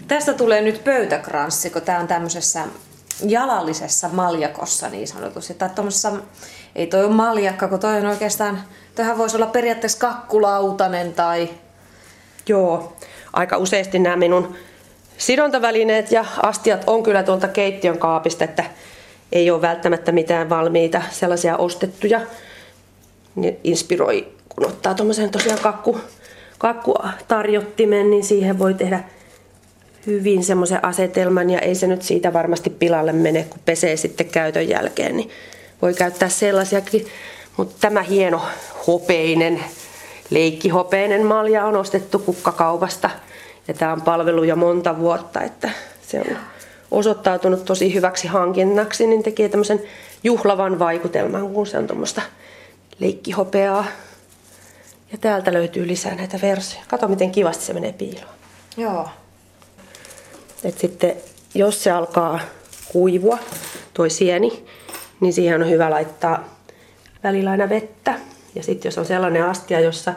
Tästä 0.09 0.35
tulee 0.35 0.61
nyt 0.61 0.85
pöytäkranssi, 0.85 1.71
kun 1.71 1.83
tämä 1.83 1.99
on 1.99 2.09
tämmöisessä 2.09 2.65
jalallisessa 3.27 4.09
maljakossa 4.13 4.89
niin 4.89 5.09
sanotusti. 5.09 5.55
Tai 5.55 5.71
tommosessa, 5.75 6.13
ei 6.75 6.87
toi 6.87 7.05
ole 7.05 7.15
maljakka, 7.15 7.69
kun 7.69 7.81
toi 7.81 7.97
on 7.97 8.07
oikeastaan, 8.07 8.63
toihan 8.95 9.19
voisi 9.19 9.37
olla 9.37 9.47
periaatteessa 9.47 9.99
kakkulautanen 9.99 11.13
tai 11.15 11.51
Joo, 12.49 12.93
aika 13.33 13.57
useasti 13.57 13.99
nämä 13.99 14.17
minun 14.17 14.55
sidontavälineet 15.19 16.13
ja 16.13 16.25
astiat 16.43 16.85
on 16.87 17.03
kyllä 17.03 17.23
tuolta 17.23 17.49
keittiön 17.49 17.99
kaapista, 17.99 18.45
että 18.45 18.65
ei 19.33 19.51
ole 19.51 19.63
välttämättä 19.63 20.13
mitään 20.13 20.49
valmiita 20.49 21.03
sellaisia 21.11 21.57
ostettuja. 21.57 22.21
Ne 23.35 23.57
inspiroi, 23.65 24.29
kun 24.49 24.67
ottaa 24.67 24.95
tuommoisen 24.95 25.31
tosiaan 25.31 25.59
kakku, 25.59 26.01
kakkutarjottimen, 26.59 28.11
niin 28.11 28.25
siihen 28.25 28.59
voi 28.59 28.75
tehdä 28.75 29.05
hyvin 30.09 30.45
semmoisen 30.45 30.85
asetelman 30.85 31.51
ja 31.51 31.59
ei 31.59 31.75
se 31.75 31.87
nyt 31.87 32.03
siitä 32.03 32.33
varmasti 32.33 32.71
pilalle 32.71 33.13
mene, 33.13 33.47
kun 33.51 33.61
pesee 33.65 33.97
sitten 33.97 34.27
käytön 34.27 34.69
jälkeen, 34.69 35.17
niin 35.17 35.31
voi 35.83 35.95
käyttää 35.95 36.29
sellaisiakin. 36.29 37.07
Mutta 37.57 37.77
tämä 37.81 38.03
hieno 38.03 38.43
hopeinen, 38.87 39.65
leikkihopeinen 40.31 41.27
malja 41.27 41.65
on 41.65 41.77
ostettu 41.77 42.19
kukkakaupasta 42.19 43.11
ja 43.69 43.75
tämä 43.75 43.93
on 43.93 44.03
palvelu 44.03 44.45
jo 44.45 44.57
monta 44.57 44.99
vuotta, 44.99 45.43
että 45.43 45.71
se 46.09 46.21
on 46.21 46.37
osoittautunut 46.91 47.65
tosi 47.65 47.95
hyväksi 47.95 48.29
hankinnaksi, 48.29 49.07
niin 49.07 49.23
tekee 49.23 49.49
tämmöisen 49.49 49.83
juhlavan 50.25 50.79
vaikutelman, 50.79 51.53
kun 51.53 51.67
se 51.67 51.79
on 51.79 51.87
tuommoista 51.87 52.23
leikkihopeaa. 52.99 53.85
Ja 55.13 55.19
täältä 55.19 55.53
löytyy 55.53 55.87
lisää 55.87 56.15
näitä 56.15 56.39
versoja. 56.43 56.83
Kato, 56.89 57.09
miten 57.09 57.31
kivasti 57.31 57.65
se 57.65 57.73
menee 57.73 57.93
piiloon. 57.93 58.35
joo. 58.77 59.09
Et 60.65 60.79
sitten 60.79 61.17
jos 61.55 61.85
se 61.85 61.91
alkaa 61.91 62.41
kuivua, 62.93 63.39
toi 63.95 64.11
sieni, 64.11 64.65
niin 65.21 65.33
siihen 65.33 65.63
on 65.63 65.71
hyvä 65.71 65.91
laittaa 65.91 66.59
välillä 67.25 67.51
aina 67.51 67.69
vettä. 67.69 68.19
Ja 68.55 68.63
sitten 68.63 68.89
jos 68.89 68.99
on 68.99 69.07
sellainen 69.07 69.45
astia, 69.45 69.81
jossa, 69.81 70.15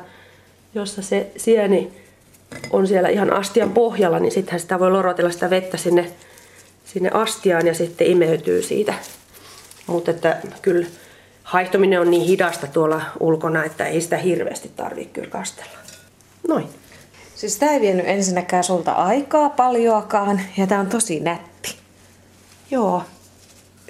jossa 0.76 1.02
se 1.02 1.32
sieni 1.38 1.92
on 2.70 2.88
siellä 2.88 3.10
ihan 3.10 3.34
astian 3.34 3.72
pohjalla, 3.72 4.20
niin 4.20 4.32
sittenhän 4.32 4.60
sitä 4.60 4.80
voi 4.80 4.92
lorotella 4.92 5.32
sitä 5.32 5.50
vettä 5.50 5.78
sinne, 5.78 6.12
sinne 6.86 7.10
astiaan 7.14 7.68
ja 7.68 7.74
sitten 7.74 8.08
imeytyy 8.08 8.62
siitä. 8.62 8.94
Mutta 9.88 10.12
että 10.12 10.38
kyllä 10.62 10.88
haihtuminen 11.44 12.02
on 12.02 12.12
niin 12.12 12.26
hidasta 12.26 12.68
tuolla 12.68 13.02
ulkona, 13.20 13.64
että 13.64 13.86
ei 13.86 14.02
sitä 14.02 14.18
hirveästi 14.18 14.72
tarvitse 14.76 15.14
kyllä 15.14 15.30
kastella. 15.30 15.78
Noin. 16.48 16.81
Siis 17.42 17.58
tämä 17.58 17.72
ei 17.72 17.82
vienyt 17.82 18.08
ensinnäkään 18.08 18.64
sulta 18.64 18.92
aikaa 18.92 19.50
paljoakaan 19.50 20.42
ja 20.58 20.68
tämä 20.68 20.82
on 20.82 20.88
tosi 20.88 21.20
nätti. 21.20 21.76
Joo, 22.72 23.04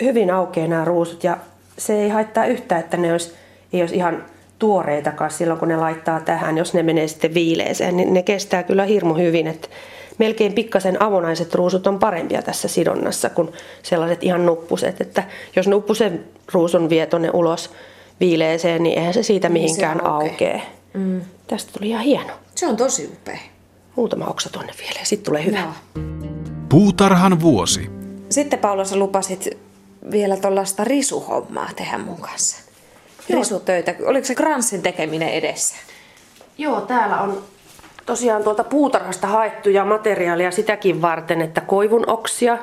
hyvin 0.02 0.32
aukeaa 0.32 0.68
nämä 0.68 0.86
ruusut 0.86 1.24
ja 1.24 1.38
se 1.78 1.94
ei 1.94 2.10
haittaa 2.10 2.46
yhtään, 2.46 2.82
että 2.82 2.98
ne 2.98 3.12
olisi, 3.12 3.34
ei 3.74 3.82
olisi 3.82 3.96
ihan 3.96 4.26
tuoreitakaan 4.60 5.32
silloin, 5.32 5.60
kun 5.60 5.68
ne 5.68 5.76
laittaa 5.76 6.20
tähän. 6.20 6.58
Jos 6.58 6.74
ne 6.74 6.84
menee 6.84 7.08
sitten 7.08 7.34
viileeseen, 7.34 7.98
niin 7.98 8.14
ne 8.14 8.24
kestää 8.24 8.64
kyllä 8.64 8.86
hirmu 8.86 9.14
hyvin. 9.14 9.48
Että 9.48 9.68
melkein 10.18 10.54
pikkasen 10.54 11.02
avonaiset 11.02 11.56
ruusut 11.56 11.88
on 11.88 12.00
parempia 12.00 12.42
tässä 12.42 12.68
sidonnassa 12.68 13.30
kuin 13.30 13.52
sellaiset 13.84 14.24
ihan 14.24 14.46
nuppuset. 14.46 15.02
Että 15.02 15.24
jos 15.56 15.68
nuppusen 15.68 16.24
ruusun 16.54 16.90
vie 16.90 17.06
tuonne 17.06 17.30
ulos 17.34 17.72
viileeseen, 18.20 18.84
niin 18.84 18.98
eihän 19.00 19.14
se 19.14 19.24
siitä 19.24 19.50
mihinkään 19.50 19.98
se 19.98 20.06
aukee. 20.06 20.30
aukee. 20.30 20.81
Mm. 20.94 21.22
Tästä 21.48 21.72
tuli 21.74 21.90
ihan 21.90 22.04
hieno. 22.04 22.34
Se 22.56 22.68
on 22.68 22.78
tosi 22.78 23.10
upea. 23.14 23.40
Muutama 23.96 24.26
oksa 24.26 24.50
tonne 24.50 24.74
vielä 24.80 25.00
ja 25.00 25.06
sitten 25.06 25.26
tulee 25.26 25.46
hyvä. 25.46 25.60
Joo. 25.60 26.04
Puutarhan 26.70 27.42
vuosi. 27.42 27.90
Sitten 28.30 28.60
Paula, 28.60 28.86
sä 28.86 28.96
lupasit 28.96 29.58
vielä 30.12 30.38
tuollaista 30.38 30.84
risuhommaa 30.84 31.70
tehdä 31.76 31.98
mun 31.98 32.22
kanssa. 32.22 32.58
Risutöitä. 33.30 33.96
Oliko 34.06 34.26
se 34.26 34.36
kranssin 34.36 34.82
tekeminen 34.82 35.30
edessä? 35.30 35.76
Joo, 36.58 36.82
täällä 36.82 37.22
on 37.22 37.44
tosiaan 38.06 38.44
tuolta 38.44 38.64
puutarhasta 38.64 39.28
haettuja 39.28 39.86
materiaalia 39.86 40.52
sitäkin 40.52 41.02
varten, 41.02 41.42
että 41.42 41.62
koivun 41.62 42.10
oksia. 42.10 42.58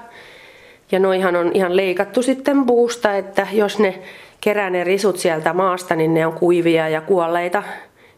Ja 0.92 0.98
noihan 0.98 1.36
on 1.36 1.50
ihan 1.54 1.76
leikattu 1.76 2.22
sitten 2.22 2.66
puusta, 2.66 3.14
että 3.16 3.46
jos 3.52 3.78
ne 3.78 4.02
kerää 4.40 4.70
ne 4.70 4.84
risut 4.84 5.18
sieltä 5.18 5.52
maasta, 5.52 5.96
niin 5.96 6.14
ne 6.14 6.26
on 6.26 6.32
kuivia 6.32 6.88
ja 6.88 7.00
kuolleita. 7.00 7.62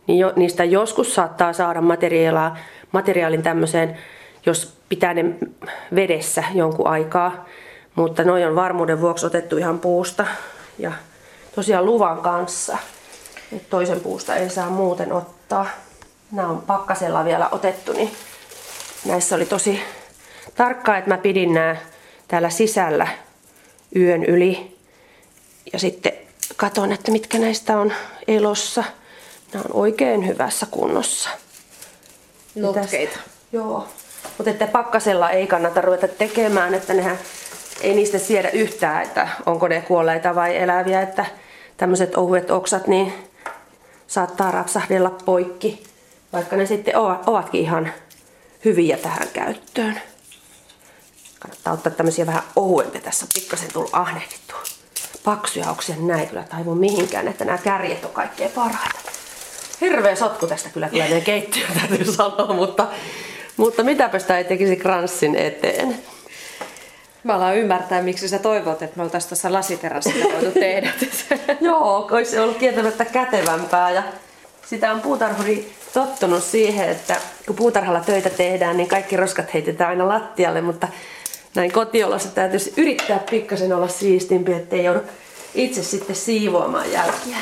Niin 0.07 0.19
jo, 0.19 0.33
niistä 0.37 0.65
joskus 0.65 1.15
saattaa 1.15 1.53
saada 1.53 1.81
materiaalia, 1.81 2.57
materiaalin 2.93 3.43
tämmöiseen, 3.43 3.99
jos 4.47 4.77
pitää 4.89 5.15
ne 5.15 5.25
vedessä 5.95 6.45
jonkun 6.55 6.87
aikaa. 6.87 7.45
Mutta 7.95 8.25
noi 8.25 8.45
on 8.45 8.57
varmuuden 8.57 9.01
vuoksi 9.01 9.27
otettu 9.27 9.57
ihan 9.57 9.79
puusta. 9.79 10.27
Ja 10.79 10.93
tosiaan 11.55 11.87
luvan 11.87 12.21
kanssa. 12.21 12.79
Et 13.57 13.71
toisen 13.71 14.01
puusta 14.01 14.37
ei 14.37 14.51
saa 14.51 14.71
muuten 14.71 15.13
ottaa. 15.13 15.67
Nämä 16.33 16.49
on 16.49 16.63
pakkasella 16.63 17.25
vielä 17.25 17.49
otettu, 17.53 17.93
niin 17.93 18.11
näissä 19.07 19.37
oli 19.37 19.47
tosi 19.47 19.83
tarkkaa, 20.55 20.97
että 20.97 21.11
mä 21.11 21.19
pidin 21.19 21.55
nämä 21.55 21.77
täällä 22.29 22.51
sisällä 22.51 23.09
yön 23.97 24.25
yli. 24.25 24.77
Ja 25.73 25.79
sitten 25.79 26.13
katon, 26.57 26.93
että 26.93 27.13
mitkä 27.13 27.39
näistä 27.39 27.79
on 27.79 27.93
elossa. 28.29 28.85
Nämä 29.53 29.65
on 29.69 29.81
oikein 29.81 30.27
hyvässä 30.27 30.67
kunnossa. 30.71 31.31
Notkeita. 32.55 33.13
tästä- 33.15 33.31
Joo. 33.53 33.89
Mutta 34.39 34.51
että 34.51 34.67
pakkasella 34.67 35.31
ei 35.31 35.47
kannata 35.47 35.81
ruveta 35.81 36.09
tekemään, 36.09 36.75
että 36.75 36.95
nehän 36.95 37.19
ei 37.81 37.95
niistä 37.95 38.19
siedä 38.19 38.51
yhtään, 38.51 39.03
että 39.03 39.29
onko 39.47 39.69
ne 39.69 39.81
kuolleita 39.81 40.35
vai 40.35 40.57
eläviä, 40.57 41.03
että 41.03 41.27
tämmöiset 41.77 42.17
ohuet 42.17 42.51
oksat 42.51 42.87
niin 42.87 43.13
saattaa 44.07 44.51
rapsahdella 44.51 45.11
poikki, 45.11 45.83
vaikka 46.33 46.57
ne 46.57 46.67
sitten 46.67 46.97
ovat- 46.97 47.29
ovatkin 47.29 47.61
ihan 47.61 47.93
hyviä 48.65 48.97
tähän 48.97 49.29
käyttöön. 49.33 50.01
Kannattaa 51.39 51.73
ottaa 51.73 51.93
tämmöisiä 51.93 52.27
vähän 52.27 52.43
ohuempia. 52.57 53.01
Tässä 53.01 53.25
on 53.25 53.29
pikkasen 53.35 53.73
tullut 53.73 53.91
ahnehdittua. 53.93 54.59
Paksuja 55.25 55.71
oksia 55.71 55.97
näin 55.99 56.29
kyllä 56.29 56.43
taivu 56.43 56.75
mihinkään, 56.75 57.29
että 57.29 57.45
nämä 57.45 57.59
kärjet 57.59 58.05
on 58.05 58.11
kaikkein 58.11 58.51
parhaita. 58.51 59.10
Hirveä 59.81 60.15
sotku 60.15 60.47
tästä 60.47 60.69
kyllä 60.69 60.89
kyllä 60.89 61.05
meidän 61.05 61.23
keittiöön 61.23 61.73
täytyy 61.81 62.13
sanoa, 62.13 62.55
mutta, 62.55 62.87
mutta 63.57 63.83
mitäpä 63.83 64.19
sitä 64.19 64.39
ei 64.39 64.45
tekisi 64.45 64.77
kranssin 64.77 65.37
eteen. 65.37 65.99
Mä 67.25 67.35
alan 67.35 67.57
ymmärtää, 67.57 68.03
miksi 68.03 68.29
sä 68.29 68.39
toivot, 68.39 68.83
että 68.83 68.97
me 68.97 69.03
oltaisiin 69.03 69.29
tuossa 69.29 69.53
lasiterassilla 69.53 70.33
voitu 70.33 70.61
tehdä. 70.61 70.91
Joo, 71.61 72.09
olisi 72.11 72.39
ollut 72.39 72.57
kieltämättä 72.57 73.05
kätevämpää 73.05 73.91
ja 73.91 74.03
sitä 74.67 74.93
on 74.93 75.01
puutarhuri 75.01 75.73
tottunut 75.95 76.45
siihen, 76.45 76.89
että 76.89 77.17
kun 77.47 77.57
puutarhalla 77.57 78.01
töitä 78.01 78.31
tehdään, 78.31 78.77
niin 78.77 78.89
kaikki 78.89 79.17
roskat 79.17 79.55
heitetään 79.55 79.91
aina 79.91 80.09
lattialle, 80.09 80.61
mutta 80.61 80.89
näin 81.55 81.73
kotiolossa 81.73 82.29
täytyisi 82.29 82.75
yrittää 82.77 83.19
pikkasen 83.31 83.73
olla 83.73 83.89
siistimpi, 83.89 84.53
ettei 84.53 84.85
joudu 84.85 85.01
itse 85.55 85.83
sitten 85.83 86.17
siivoamaan 86.17 86.93
jälkiä. 86.93 87.37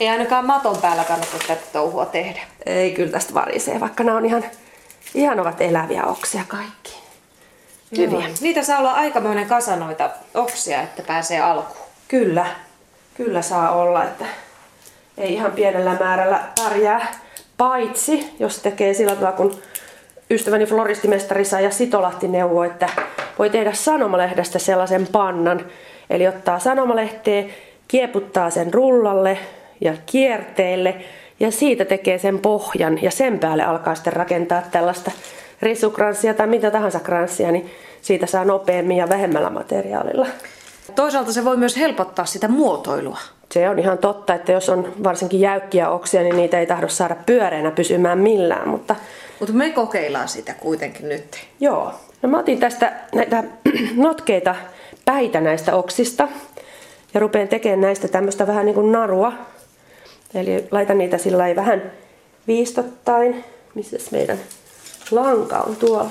Ei 0.00 0.08
ainakaan 0.08 0.46
maton 0.46 0.76
päällä 0.76 1.04
kannata 1.04 1.38
tätä 1.48 1.60
touhua 1.72 2.06
tehdä. 2.06 2.40
Ei 2.66 2.92
kyllä 2.92 3.12
tästä 3.12 3.34
varisee, 3.34 3.80
vaikka 3.80 4.04
nämä 4.04 4.16
on 4.16 4.26
ihan, 4.26 4.44
ihan 5.14 5.40
ovat 5.40 5.60
eläviä 5.60 6.04
oksia 6.04 6.42
kaikki. 6.48 6.96
Hyviä. 7.96 8.18
Joo. 8.18 8.28
Niitä 8.40 8.62
saa 8.62 8.78
olla 8.78 8.92
aikamoinen 8.92 9.46
kasa 9.46 9.76
noita 9.76 10.10
oksia, 10.34 10.82
että 10.82 11.02
pääsee 11.02 11.40
alkuun. 11.40 11.86
Kyllä, 12.08 12.46
kyllä 13.14 13.42
saa 13.42 13.70
olla, 13.70 14.04
että 14.04 14.24
ei 15.18 15.34
ihan 15.34 15.52
pienellä 15.52 15.96
määrällä 16.00 16.40
pärjää. 16.62 17.14
Paitsi, 17.56 18.34
jos 18.38 18.58
tekee 18.58 18.94
sillä 18.94 19.14
tavalla, 19.14 19.36
kun 19.36 19.58
ystäväni 20.30 20.66
floristimestari 20.66 21.44
ja 21.62 21.70
Sitolahti 21.70 22.28
neuvo, 22.28 22.62
että 22.62 22.88
voi 23.38 23.50
tehdä 23.50 23.72
sanomalehdestä 23.72 24.58
sellaisen 24.58 25.06
pannan. 25.06 25.66
Eli 26.10 26.28
ottaa 26.28 26.58
sanomalehteen, 26.58 27.54
kieputtaa 27.88 28.50
sen 28.50 28.74
rullalle 28.74 29.38
ja 29.80 29.94
kierteelle 30.06 30.94
ja 31.40 31.50
siitä 31.50 31.84
tekee 31.84 32.18
sen 32.18 32.38
pohjan 32.38 33.02
ja 33.02 33.10
sen 33.10 33.38
päälle 33.38 33.64
alkaa 33.64 33.94
sitten 33.94 34.12
rakentaa 34.12 34.62
tällaista 34.70 35.10
risukranssia 35.62 36.34
tai 36.34 36.46
mitä 36.46 36.70
tahansa 36.70 37.00
kranssia, 37.00 37.52
niin 37.52 37.70
siitä 38.02 38.26
saa 38.26 38.44
nopeammin 38.44 38.96
ja 38.96 39.08
vähemmällä 39.08 39.50
materiaalilla. 39.50 40.26
Toisaalta 40.94 41.32
se 41.32 41.44
voi 41.44 41.56
myös 41.56 41.76
helpottaa 41.76 42.24
sitä 42.24 42.48
muotoilua. 42.48 43.18
Se 43.52 43.68
on 43.68 43.78
ihan 43.78 43.98
totta, 43.98 44.34
että 44.34 44.52
jos 44.52 44.68
on 44.68 44.92
varsinkin 45.04 45.40
jäykkiä 45.40 45.90
oksia, 45.90 46.22
niin 46.22 46.36
niitä 46.36 46.60
ei 46.60 46.66
tahdo 46.66 46.88
saada 46.88 47.16
pyöreänä 47.26 47.70
pysymään 47.70 48.18
millään. 48.18 48.68
Mutta, 48.68 48.96
mutta 49.40 49.54
me 49.54 49.70
kokeillaan 49.70 50.28
sitä 50.28 50.54
kuitenkin 50.54 51.08
nyt. 51.08 51.24
Joo. 51.60 51.94
No 52.22 52.28
mä 52.28 52.38
otin 52.38 52.60
tästä 52.60 52.92
näitä 53.14 53.44
notkeita 53.96 54.54
päitä 55.04 55.40
näistä 55.40 55.76
oksista 55.76 56.28
ja 57.14 57.20
rupean 57.20 57.48
tekemään 57.48 57.80
näistä 57.80 58.08
tämmöistä 58.08 58.46
vähän 58.46 58.66
niin 58.66 58.74
kuin 58.74 58.92
narua. 58.92 59.32
Eli 60.36 60.68
laitan 60.70 60.98
niitä 60.98 61.18
sillä 61.18 61.44
vähän 61.56 61.92
viistottain. 62.46 63.44
Missä 63.74 63.96
meidän 64.10 64.38
lanka 65.10 65.58
on 65.58 65.76
tuolla? 65.76 66.10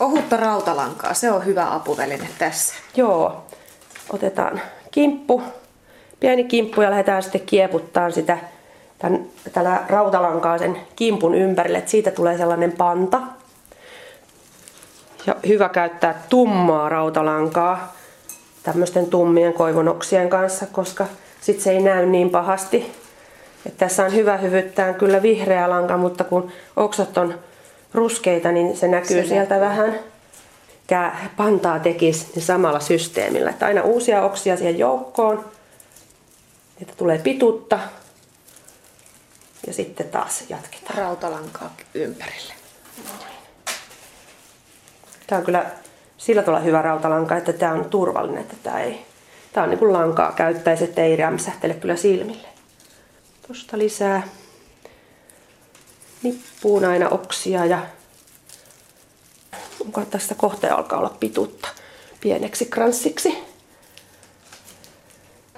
Ohutta 0.00 0.36
rautalankaa, 0.36 1.14
se 1.14 1.30
on 1.30 1.46
hyvä 1.46 1.74
apuväline 1.74 2.28
tässä. 2.38 2.74
Joo. 2.96 3.44
Otetaan 4.10 4.60
kimppu, 4.90 5.42
pieni 6.20 6.44
kimppu 6.44 6.82
ja 6.82 6.90
lähdetään 6.90 7.22
sitten 7.22 7.40
kieputtaa 7.40 8.10
sitä 8.10 8.38
tämän, 8.98 9.24
tällä 9.52 9.80
rautalankaa 9.88 10.58
sen 10.58 10.76
kimpun 10.96 11.34
ympärille, 11.34 11.78
että 11.78 11.90
siitä 11.90 12.10
tulee 12.10 12.38
sellainen 12.38 12.72
panta. 12.72 13.20
Ja 15.26 15.36
hyvä 15.46 15.68
käyttää 15.68 16.22
tummaa 16.28 16.88
rautalankaa 16.88 17.94
tämmöisten 18.62 19.06
tummien 19.06 19.52
koivunoksien 19.52 20.28
kanssa, 20.28 20.66
koska 20.66 21.06
sitten 21.40 21.64
se 21.64 21.70
ei 21.70 21.82
näy 21.82 22.06
niin 22.06 22.30
pahasti. 22.30 23.03
Et 23.66 23.76
tässä 23.76 24.04
on 24.04 24.14
hyvä 24.14 24.36
hyvyttää 24.36 24.92
kyllä 24.92 25.22
vihreä 25.22 25.70
lanka, 25.70 25.96
mutta 25.96 26.24
kun 26.24 26.52
oksat 26.76 27.18
on 27.18 27.38
ruskeita, 27.94 28.52
niin 28.52 28.76
se 28.76 28.88
näkyy 28.88 29.22
se 29.22 29.28
sieltä 29.28 29.54
näkyy. 29.54 29.68
vähän. 29.68 29.98
Kää 30.86 31.28
pantaa 31.36 31.78
tekisi 31.78 32.26
niin 32.34 32.42
samalla 32.42 32.80
systeemillä. 32.80 33.50
Että 33.50 33.66
aina 33.66 33.82
uusia 33.82 34.22
oksia 34.22 34.56
siihen 34.56 34.78
joukkoon, 34.78 35.44
että 36.82 36.94
tulee 36.96 37.18
pituutta 37.18 37.78
ja 39.66 39.72
sitten 39.72 40.08
taas 40.08 40.44
jatketaan. 40.48 40.98
Rautalankaa 40.98 41.74
ympärille. 41.94 42.54
Tämä 45.26 45.38
on 45.38 45.44
kyllä 45.44 45.66
sillä 46.18 46.42
tavalla 46.42 46.64
hyvä 46.64 46.82
rautalanka, 46.82 47.36
että 47.36 47.52
tämä 47.52 47.72
on 47.72 47.84
turvallinen, 47.84 48.40
että 48.40 48.56
tämä 48.62 48.80
ei, 48.80 49.06
tämä 49.52 49.64
on 49.64 49.70
niin 49.70 49.78
kuin 49.78 49.92
lankaa 49.92 50.32
käyttäisi, 50.32 50.84
että 50.84 51.02
ei 51.02 51.16
rämsähtele 51.16 51.74
kyllä 51.74 51.96
silmille. 51.96 52.53
Tuosta 53.46 53.78
lisää 53.78 54.28
nippuun 56.22 56.84
aina 56.84 57.08
oksia 57.08 57.64
ja 57.64 57.86
onko 59.80 60.00
tästä 60.00 60.34
kohta 60.34 60.74
alkaa 60.74 60.98
olla 60.98 61.16
pituutta 61.20 61.68
pieneksi 62.20 62.66
kranssiksi. 62.66 63.38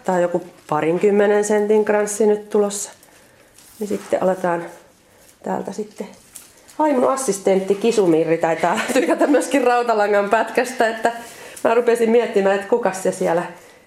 Tämä 0.05 0.17
on 0.17 0.23
joku 0.23 0.45
parinkymmenen 0.69 1.45
sentin 1.45 1.85
kranssi 1.85 2.27
nyt 2.27 2.51
tulossa. 2.51 2.91
Niin 3.79 3.89
sitten 3.89 4.23
aletaan 4.23 4.67
täältä 5.43 5.73
sitten 5.73 6.09
Ai 6.79 6.93
mun 6.93 7.13
assistentti 7.13 7.75
Kisumirri 7.75 8.39
taitaa 8.39 8.81
tykätä 8.93 9.27
myöskin 9.27 9.65
rautalangan 9.65 10.31
pätkästä, 10.31 10.89
että 10.89 11.13
mä 11.65 11.75
rupesin 11.75 12.11
miettimään, 12.11 12.55
että 12.55 12.69
kuka 12.69 12.93
se 12.93 13.13
siellä 13.13 13.43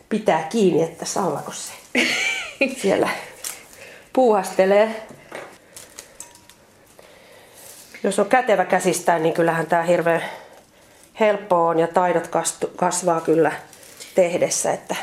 pitää 0.09 0.47
kiinni, 0.49 0.83
että 0.83 1.05
sallako 1.05 1.51
se 1.51 1.71
siellä 2.81 3.09
puuhastelee. 4.13 5.07
Jos 8.03 8.19
on 8.19 8.25
kätevä 8.25 8.65
käsistään, 8.65 9.23
niin 9.23 9.33
kyllähän 9.33 9.67
tämä 9.67 9.83
hirveän 9.83 10.23
helppo 11.19 11.67
on 11.67 11.79
ja 11.79 11.87
taidot 11.87 12.29
kasvaa 12.75 13.21
kyllä 13.21 13.51
tehdessä. 14.15 14.71
Että 14.73 14.95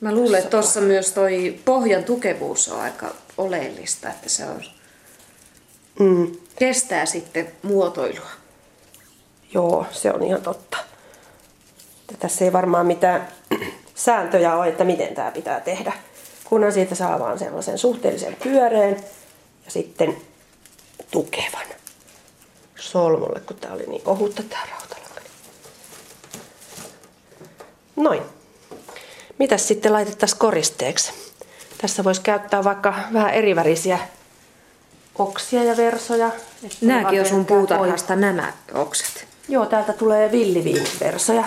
Mä 0.00 0.12
luulen, 0.12 0.38
että 0.38 0.50
tuossa 0.50 0.80
myös 0.80 1.12
toi 1.12 1.60
pohjan 1.64 2.04
tukevuus 2.04 2.68
on 2.68 2.80
aika 2.80 3.10
oleellista, 3.38 4.08
että 4.08 4.28
se 4.28 4.44
on 4.44 4.62
mm. 5.98 6.36
kestää 6.56 7.06
sitten 7.06 7.52
muotoilua. 7.62 8.30
Joo, 9.54 9.86
se 9.90 10.12
on 10.12 10.22
ihan 10.22 10.42
totta. 10.42 10.78
Tässä 12.18 12.44
ei 12.44 12.52
varmaan 12.52 12.86
mitään 12.86 13.28
sääntöjä 13.94 14.54
ole, 14.54 14.68
että 14.68 14.84
miten 14.84 15.14
tämä 15.14 15.30
pitää 15.30 15.60
tehdä. 15.60 15.92
Kunhan 16.50 16.72
siitä 16.72 16.94
saa 16.94 17.18
vaan 17.18 17.38
sellaisen 17.38 17.78
suhteellisen 17.78 18.36
pyöreen 18.42 19.04
ja 19.64 19.70
sitten 19.70 20.16
tukevan 21.10 21.66
solmulle, 22.78 23.40
kun 23.40 23.56
tämä 23.56 23.74
oli 23.74 23.86
niin 23.86 24.02
ohutta 24.04 24.42
tämä 24.42 24.62
rautalanka. 24.70 25.20
Noin. 27.96 28.22
Mitäs 29.38 29.68
sitten 29.68 29.92
laitettaisiin 29.92 30.38
koristeeksi? 30.38 31.12
Tässä 31.78 32.04
voisi 32.04 32.20
käyttää 32.20 32.64
vaikka 32.64 32.94
vähän 33.12 33.34
erivärisiä 33.34 33.98
oksia 35.18 35.64
ja 35.64 35.76
versoja. 35.76 36.30
Nämäkin 36.80 37.20
on 37.20 37.26
sun 37.26 37.46
puutarhasta 37.46 38.16
nämä 38.16 38.52
oksat. 38.74 39.26
Joo, 39.48 39.66
täältä 39.66 39.92
tulee 39.92 40.32
villiviiniversoja. 40.32 41.44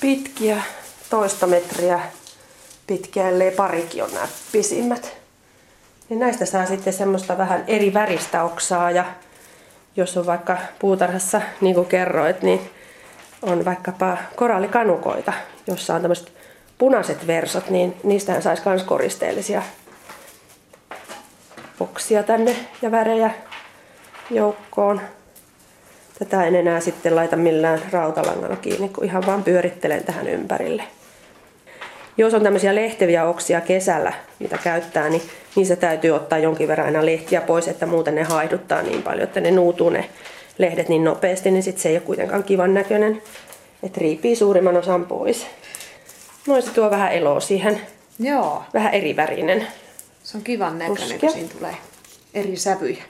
Pitkiä, 0.00 0.62
toista 1.10 1.46
metriä 1.46 2.00
pitkiä, 2.86 3.28
ellei 3.28 3.50
parikin 3.50 4.04
on 4.04 4.14
nämä 4.14 4.28
pisimmät. 4.52 5.16
Ja 6.10 6.16
näistä 6.16 6.46
saa 6.46 6.66
sitten 6.66 6.92
semmoista 6.92 7.38
vähän 7.38 7.64
eri 7.66 7.94
väristä 7.94 8.44
oksaa 8.44 8.90
ja 8.90 9.04
jos 9.96 10.16
on 10.16 10.26
vaikka 10.26 10.58
puutarhassa, 10.78 11.40
niin 11.60 11.74
kuin 11.74 11.86
kerroit, 11.86 12.42
niin 12.42 12.70
on 13.42 13.64
vaikkapa 13.64 14.16
korallikanukoita, 14.36 15.32
jossa 15.66 15.94
on 15.94 16.02
tämmöiset 16.02 16.32
punaiset 16.78 17.26
versot, 17.26 17.70
niin 17.70 17.96
niistähän 18.02 18.42
saisi 18.42 18.62
myös 18.66 18.82
koristeellisia 18.82 19.62
oksia 21.80 22.22
tänne 22.22 22.56
ja 22.82 22.90
värejä 22.90 23.30
joukkoon. 24.30 25.00
Tätä 26.18 26.44
en 26.44 26.54
enää 26.54 26.80
sitten 26.80 27.16
laita 27.16 27.36
millään 27.36 27.82
rautalangalla 27.92 28.56
kiinni, 28.56 28.88
kun 28.88 29.04
ihan 29.04 29.26
vaan 29.26 29.44
pyörittelen 29.44 30.04
tähän 30.04 30.28
ympärille. 30.28 30.82
Jos 32.18 32.34
on 32.34 32.42
tämmöisiä 32.42 32.74
lehteviä 32.74 33.24
oksia 33.24 33.60
kesällä, 33.60 34.12
mitä 34.38 34.58
käyttää, 34.58 35.08
niin 35.08 35.22
niissä 35.56 35.76
täytyy 35.76 36.10
ottaa 36.10 36.38
jonkin 36.38 36.68
verran 36.68 36.86
aina 36.86 37.06
lehtiä 37.06 37.40
pois, 37.40 37.68
että 37.68 37.86
muuten 37.86 38.14
ne 38.14 38.22
haiduttaa 38.22 38.82
niin 38.82 39.02
paljon, 39.02 39.22
että 39.22 39.40
ne 39.40 39.50
nuutuu 39.50 39.90
ne 39.90 40.10
lehdet 40.58 40.88
niin 40.88 41.04
nopeasti, 41.04 41.50
niin 41.50 41.62
sitten 41.62 41.82
se 41.82 41.88
ei 41.88 41.96
ole 41.96 42.02
kuitenkaan 42.02 42.44
kivan 42.44 42.74
näköinen. 42.74 43.22
Että 43.82 44.00
riipii 44.00 44.36
suurimman 44.36 44.76
osan 44.76 45.04
pois. 45.04 45.46
Noin 46.46 46.62
se 46.62 46.70
tuo 46.70 46.90
vähän 46.90 47.12
eloa 47.12 47.40
siihen. 47.40 47.80
Joo. 48.18 48.62
Vähän 48.74 48.94
eri 48.94 49.16
värinen. 49.16 49.66
Se 50.22 50.36
on 50.36 50.42
kivan 50.42 50.78
näköinen, 50.78 51.20
kun 51.20 51.30
siinä 51.30 51.48
tulee 51.58 51.76
eri 52.34 52.56
sävyjä. 52.56 53.04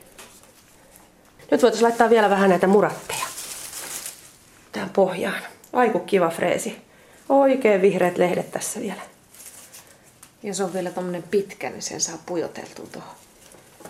Nyt 1.50 1.62
voitaisiin 1.62 1.84
laittaa 1.84 2.10
vielä 2.10 2.30
vähän 2.30 2.50
näitä 2.50 2.66
muratteja 2.66 3.26
tähän 4.72 4.90
pohjaan. 4.90 5.42
Aiku 5.72 5.98
kiva 5.98 6.28
freesi. 6.28 6.85
Oikein 7.28 7.82
vihreät 7.82 8.18
lehdet 8.18 8.50
tässä 8.50 8.80
vielä. 8.80 9.02
Ja 10.42 10.54
se 10.54 10.64
on 10.64 10.72
vielä 10.72 10.90
tommonen 10.90 11.22
pitkä, 11.22 11.70
niin 11.70 11.82
sen 11.82 12.00
saa 12.00 12.18
pujoteltua 12.26 12.86
tuohon. 12.92 13.10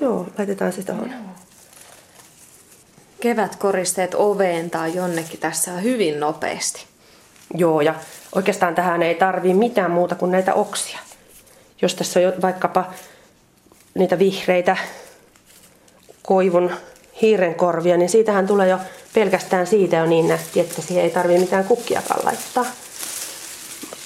Joo, 0.01 0.27
laitetaan 0.38 0.72
se 0.72 0.83
tuohon. 0.83 1.12
Kevätkoristeet 3.20 4.14
oveen 4.14 4.70
tai 4.70 4.94
jonnekin 4.94 5.40
tässä 5.40 5.72
on 5.72 5.83
hyvin 5.83 6.20
nopeasti. 6.20 6.85
Joo, 7.55 7.81
ja 7.81 7.94
oikeastaan 8.35 8.75
tähän 8.75 9.03
ei 9.03 9.14
tarvii 9.14 9.55
mitään 9.55 9.90
muuta 9.90 10.14
kuin 10.14 10.33
näitä 10.33 10.55
oksia. 10.55 10.99
Jos 11.83 11.94
tässä 11.94 12.20
on 12.20 12.42
vaikkapa 12.42 12.92
niitä 13.94 14.18
vihreitä 14.18 14.77
koivun 16.22 16.70
hiirenkorvia, 17.22 17.96
niin 17.96 18.09
siitähän 18.09 18.46
tulee 18.46 18.68
jo 18.68 18.79
pelkästään 19.14 19.66
siitä 19.66 19.96
jo 19.96 20.07
niin 20.07 20.29
nätti, 20.29 20.61
että 20.61 20.83
siihen 20.83 21.05
ei 21.05 21.11
tarvitse 21.11 21.40
mitään 21.40 21.64
kukkiakaan 21.64 22.25
laittaa. 22.25 22.66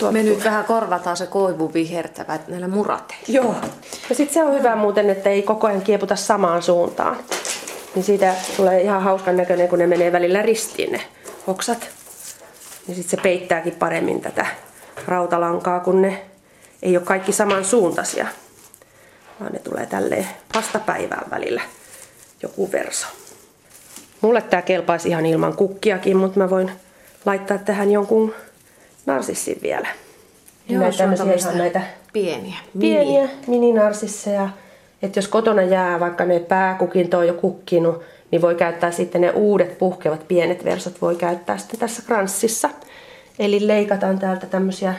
Tuo 0.01 0.13
Me 0.13 0.23
nyt 0.23 0.45
vähän 0.45 0.65
korvataan 0.65 1.17
se 1.17 1.27
koivu 1.27 1.75
vihertävä 1.75 2.39
näillä 2.49 2.69
murateilla. 2.69 3.25
Joo. 3.29 3.55
Ja 4.09 4.15
sitten 4.15 4.35
se 4.35 4.43
on 4.43 4.55
hyvä 4.55 4.77
muuten, 4.77 5.11
että 5.11 5.31
ei 5.31 5.43
koko 5.43 5.67
ajan 5.67 5.83
kieputa 5.83 6.17
samaan 6.17 6.63
suuntaan. 6.63 7.17
Niin 7.95 8.05
siitä 8.05 8.35
tulee 8.57 8.81
ihan 8.81 9.03
hauskan 9.03 9.37
näköinen, 9.37 9.69
kun 9.69 9.79
ne 9.79 9.87
menee 9.87 10.13
välillä 10.13 10.43
ristiin 10.43 10.93
ne 10.93 11.01
oksat. 11.47 11.89
Niin 12.87 12.95
sitten 12.95 13.11
se 13.11 13.23
peittääkin 13.23 13.73
paremmin 13.73 14.21
tätä 14.21 14.47
rautalankaa, 15.07 15.81
kun 15.81 16.03
ne 16.03 16.23
ei 16.83 16.97
ole 16.97 17.05
kaikki 17.05 17.33
samansuuntaisia. 17.33 18.27
vaan 19.41 19.53
ne 19.53 19.59
tulee 19.59 19.87
tälleen 19.87 20.29
vastapäivään 20.55 21.31
välillä 21.31 21.63
joku 22.43 22.73
verso. 22.73 23.07
Mulle 24.21 24.43
tää 24.43 24.63
kelpaisi 24.63 25.09
ihan 25.09 25.27
ilman 25.27 25.57
kukkiakin, 25.57 26.17
mutta 26.17 26.39
mä 26.39 26.51
voin 26.51 26.71
laittaa 27.27 27.59
tähän 27.59 27.91
jonkun 27.91 28.35
narsissin 29.07 29.59
vielä. 29.63 29.89
Joo, 30.69 30.81
näitä 30.81 30.97
se 30.97 31.05
on 31.05 31.17
tämmöisiä 31.17 31.51
ihan 31.51 31.59
näitä 31.59 31.83
pieniä. 32.13 32.57
pieniä 32.81 33.29
mininarsisseja. 33.47 34.49
Että 35.03 35.19
jos 35.19 35.29
kotona 35.29 35.63
jää 35.63 36.01
vaikka 36.01 36.25
ne 36.25 36.41
pääkukinto 36.41 37.19
on 37.19 37.27
jo 37.27 37.35
kukkinut, 37.35 38.03
niin 38.31 38.43
voi 38.43 38.55
käyttää 38.55 38.91
sitten 38.91 39.21
ne 39.21 39.31
uudet 39.31 39.79
puhkevat 39.79 40.29
pienet 40.29 40.65
versot, 40.65 41.01
voi 41.01 41.17
käyttää 41.17 41.59
sitten 41.59 41.81
tässä 41.81 42.03
kranssissa. 42.07 42.71
Eli 43.39 43.67
leikataan 43.67 44.19
täältä 44.19 44.47
tämmöisiä 44.47 44.95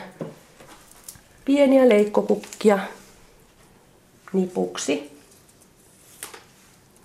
pieniä 1.44 1.88
leikkokukkia 1.88 2.78
nipuksi. 4.32 5.12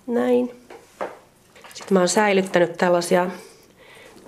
Näin. 0.06 0.54
Sitten 1.74 1.94
mä 1.94 1.98
oon 1.98 2.08
säilyttänyt 2.08 2.76
tällaisia 2.76 3.30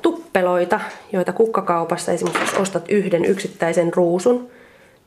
tuppeloita, 0.03 0.81
joita 1.13 1.33
kukkakaupassa 1.33 2.13
esimerkiksi 2.13 2.45
jos 2.45 2.63
ostat 2.63 2.85
yhden 2.89 3.25
yksittäisen 3.25 3.95
ruusun, 3.95 4.51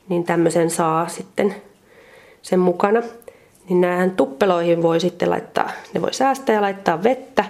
niin 0.08 0.24
tämmöisen 0.24 0.70
saa 0.70 1.08
sitten 1.08 1.54
sen 2.42 2.58
mukana. 2.58 3.02
Niin 3.68 3.80
näähän 3.80 4.10
tuppeloihin 4.10 4.82
voi 4.82 5.00
sitten 5.00 5.30
laittaa, 5.30 5.70
ne 5.94 6.02
voi 6.02 6.14
säästää 6.14 6.54
ja 6.54 6.62
laittaa 6.62 7.02
vettä. 7.02 7.44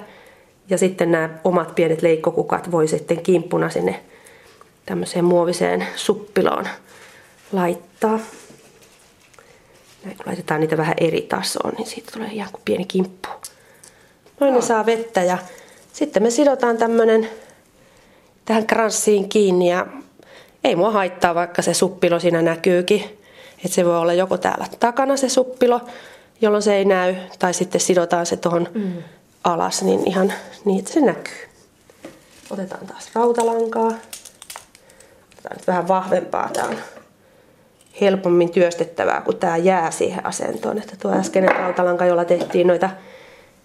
Ja 0.70 0.78
sitten 0.78 1.12
nämä 1.12 1.28
omat 1.44 1.74
pienet 1.74 2.02
leikkokukat 2.02 2.70
voi 2.70 2.88
sitten 2.88 3.22
kimppuna 3.22 3.70
sinne 3.70 4.00
tämmöiseen 4.86 5.24
muoviseen 5.24 5.86
suppiloon 5.96 6.68
laittaa. 7.52 8.20
Näin, 10.04 10.16
kun 10.16 10.26
laitetaan 10.26 10.60
niitä 10.60 10.76
vähän 10.76 10.94
eri 11.00 11.22
tasoon, 11.22 11.74
niin 11.74 11.86
siitä 11.86 12.12
tulee 12.12 12.28
ihan 12.32 12.52
kuin 12.52 12.62
pieni 12.64 12.84
kimppu. 12.84 13.28
Noin 14.40 14.54
ne 14.54 14.60
saa 14.60 14.86
vettä 14.86 15.22
ja 15.22 15.38
sitten 15.94 16.22
me 16.22 16.30
sidotaan 16.30 16.76
tämmönen 16.76 17.28
tähän 18.44 18.66
kranssiin 18.66 19.28
kiinni 19.28 19.70
ja 19.70 19.86
ei 20.64 20.76
mua 20.76 20.90
haittaa, 20.90 21.34
vaikka 21.34 21.62
se 21.62 21.74
suppilo 21.74 22.18
siinä 22.18 22.42
näkyykin. 22.42 23.18
Että 23.64 23.74
se 23.74 23.84
voi 23.84 23.98
olla 23.98 24.12
joko 24.12 24.38
täällä 24.38 24.66
takana 24.80 25.16
se 25.16 25.28
suppilo, 25.28 25.80
jolloin 26.40 26.62
se 26.62 26.74
ei 26.74 26.84
näy, 26.84 27.14
tai 27.38 27.54
sitten 27.54 27.80
sidotaan 27.80 28.26
se 28.26 28.36
tuohon 28.36 28.68
mm. 28.74 28.92
alas, 29.44 29.82
niin 29.82 30.08
ihan 30.08 30.32
niin, 30.64 30.78
että 30.78 30.92
se 30.92 31.00
näkyy. 31.00 31.48
Otetaan 32.50 32.86
taas 32.86 33.10
rautalankaa. 33.14 33.86
Otetaan 33.86 35.56
nyt 35.56 35.66
vähän 35.66 35.88
vahvempaa. 35.88 36.50
Tämä 36.52 36.68
on 36.68 36.76
helpommin 38.00 38.50
työstettävää, 38.50 39.20
kun 39.20 39.36
tämä 39.36 39.56
jää 39.56 39.90
siihen 39.90 40.26
asentoon. 40.26 40.78
Että 40.78 40.96
tuo 41.02 41.12
äskeinen 41.12 41.56
rautalanka, 41.56 42.06
jolla 42.06 42.24
tehtiin 42.24 42.66
noita 42.66 42.90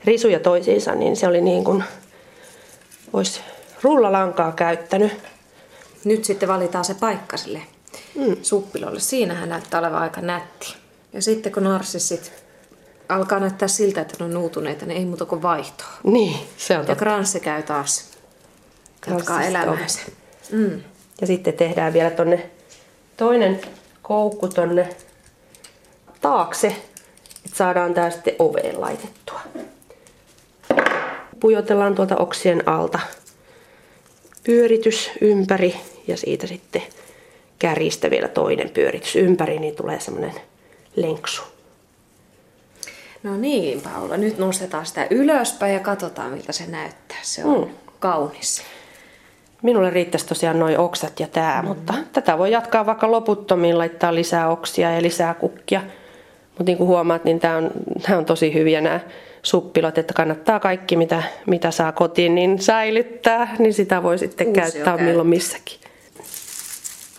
risuja 0.06 0.40
toisiinsa, 0.40 0.96
niin 0.96 1.16
se 1.16 1.28
oli 1.28 1.42
niin 1.42 1.64
kuin 1.64 1.84
olisi 3.14 3.42
rullalankaa 3.84 4.52
käyttänyt. 4.52 5.12
Nyt 6.06 6.26
sitten 6.26 6.50
valitaan 6.50 6.86
se 6.86 6.94
paikka 6.94 7.38
sille 7.38 7.62
mm. 8.16 8.38
suppilolle. 8.42 9.00
Siinähän 9.00 9.50
näyttää 9.50 9.80
olevan 9.80 10.02
aika 10.02 10.22
nätti. 10.22 10.76
Ja 11.14 11.22
sitten 11.22 11.52
kun 11.52 11.64
narsissit 11.64 12.32
alkaa 13.10 13.40
näyttää 13.40 13.68
siltä, 13.68 14.02
että 14.02 14.16
ne 14.20 14.26
on 14.26 14.34
nuutuneita, 14.34 14.86
niin 14.86 14.98
ei 14.98 15.06
muuta 15.06 15.26
kuin 15.26 15.42
vaihtoa. 15.42 15.88
Niin, 16.04 16.38
se 16.58 16.74
on 16.74 16.80
Ja 16.80 16.86
totta. 16.86 17.00
kranssi 17.00 17.40
käy 17.40 17.64
taas. 17.64 18.10
Jatkaa 19.08 19.44
elämäänsä. 19.44 20.00
Mm. 20.52 20.82
Ja 21.22 21.28
sitten 21.28 21.54
tehdään 21.54 21.94
vielä 21.94 22.10
tonne 22.10 22.50
toinen 23.18 23.62
koukku 24.02 24.48
tonne 24.48 24.90
taakse, 26.22 26.68
että 27.46 27.58
saadaan 27.58 27.94
tää 27.94 28.10
sitten 28.10 28.36
oveen 28.40 28.82
laitettua. 28.82 29.19
Pujotellaan 31.40 31.96
tuolta 31.96 32.16
oksien 32.18 32.68
alta 32.68 33.00
pyöritys 34.44 35.12
ympäri 35.22 35.76
ja 36.08 36.18
siitä 36.18 36.48
sitten 36.48 36.82
kärjistä 37.60 38.10
vielä 38.10 38.28
toinen 38.28 38.70
pyöritys 38.70 39.16
ympäri, 39.16 39.60
niin 39.60 39.76
tulee 39.76 40.00
semmoinen 40.00 40.34
lenksu. 40.96 41.42
No 43.24 43.38
niin, 43.38 43.82
Paula. 43.82 44.18
Nyt 44.18 44.38
nostetaan 44.38 44.86
sitä 44.86 45.08
ylöspäin 45.10 45.74
ja 45.74 45.80
katsotaan, 45.80 46.32
miltä 46.32 46.52
se 46.52 46.68
näyttää. 46.68 47.18
Se 47.22 47.46
on 47.46 47.62
Mm. 47.68 47.74
kaunis. 48.00 48.62
Minulle 49.62 49.90
riittäisi 49.90 50.28
tosiaan 50.28 50.60
noin 50.60 50.78
oksat 50.78 51.20
ja 51.20 51.28
tämä, 51.28 51.54
mm-hmm. 51.56 51.68
mutta 51.68 51.94
tätä 52.14 52.38
voi 52.38 52.52
jatkaa 52.52 52.86
vaikka 52.86 53.12
loputtomiin, 53.12 53.78
laittaa 53.78 54.16
lisää 54.16 54.50
oksia 54.50 54.92
ja 54.92 55.02
lisää 55.02 55.34
kukkia. 55.34 55.82
Mutta 56.60 56.70
niin 56.70 56.78
kuin 56.78 56.88
huomaat, 56.88 57.24
niin 57.24 57.40
tämä 57.40 57.58
on, 57.58 57.72
tää 58.08 58.18
on 58.18 58.26
tosi 58.26 58.54
hyviä 58.54 58.82
nämä 58.82 59.00
suppilot, 59.44 59.98
että 59.98 60.14
kannattaa 60.14 60.60
kaikki, 60.60 60.96
mitä, 60.96 61.24
mitä 61.46 61.72
saa 61.72 61.92
kotiin, 61.92 62.36
niin 62.36 62.62
säilyttää, 62.62 63.56
niin 63.60 63.74
sitä 63.74 64.04
voi 64.04 64.18
sitten 64.18 64.48
Uusio 64.48 64.62
käyttää 64.62 64.84
käyttää. 64.84 65.08
milloin 65.08 65.28
missäkin. 65.28 65.80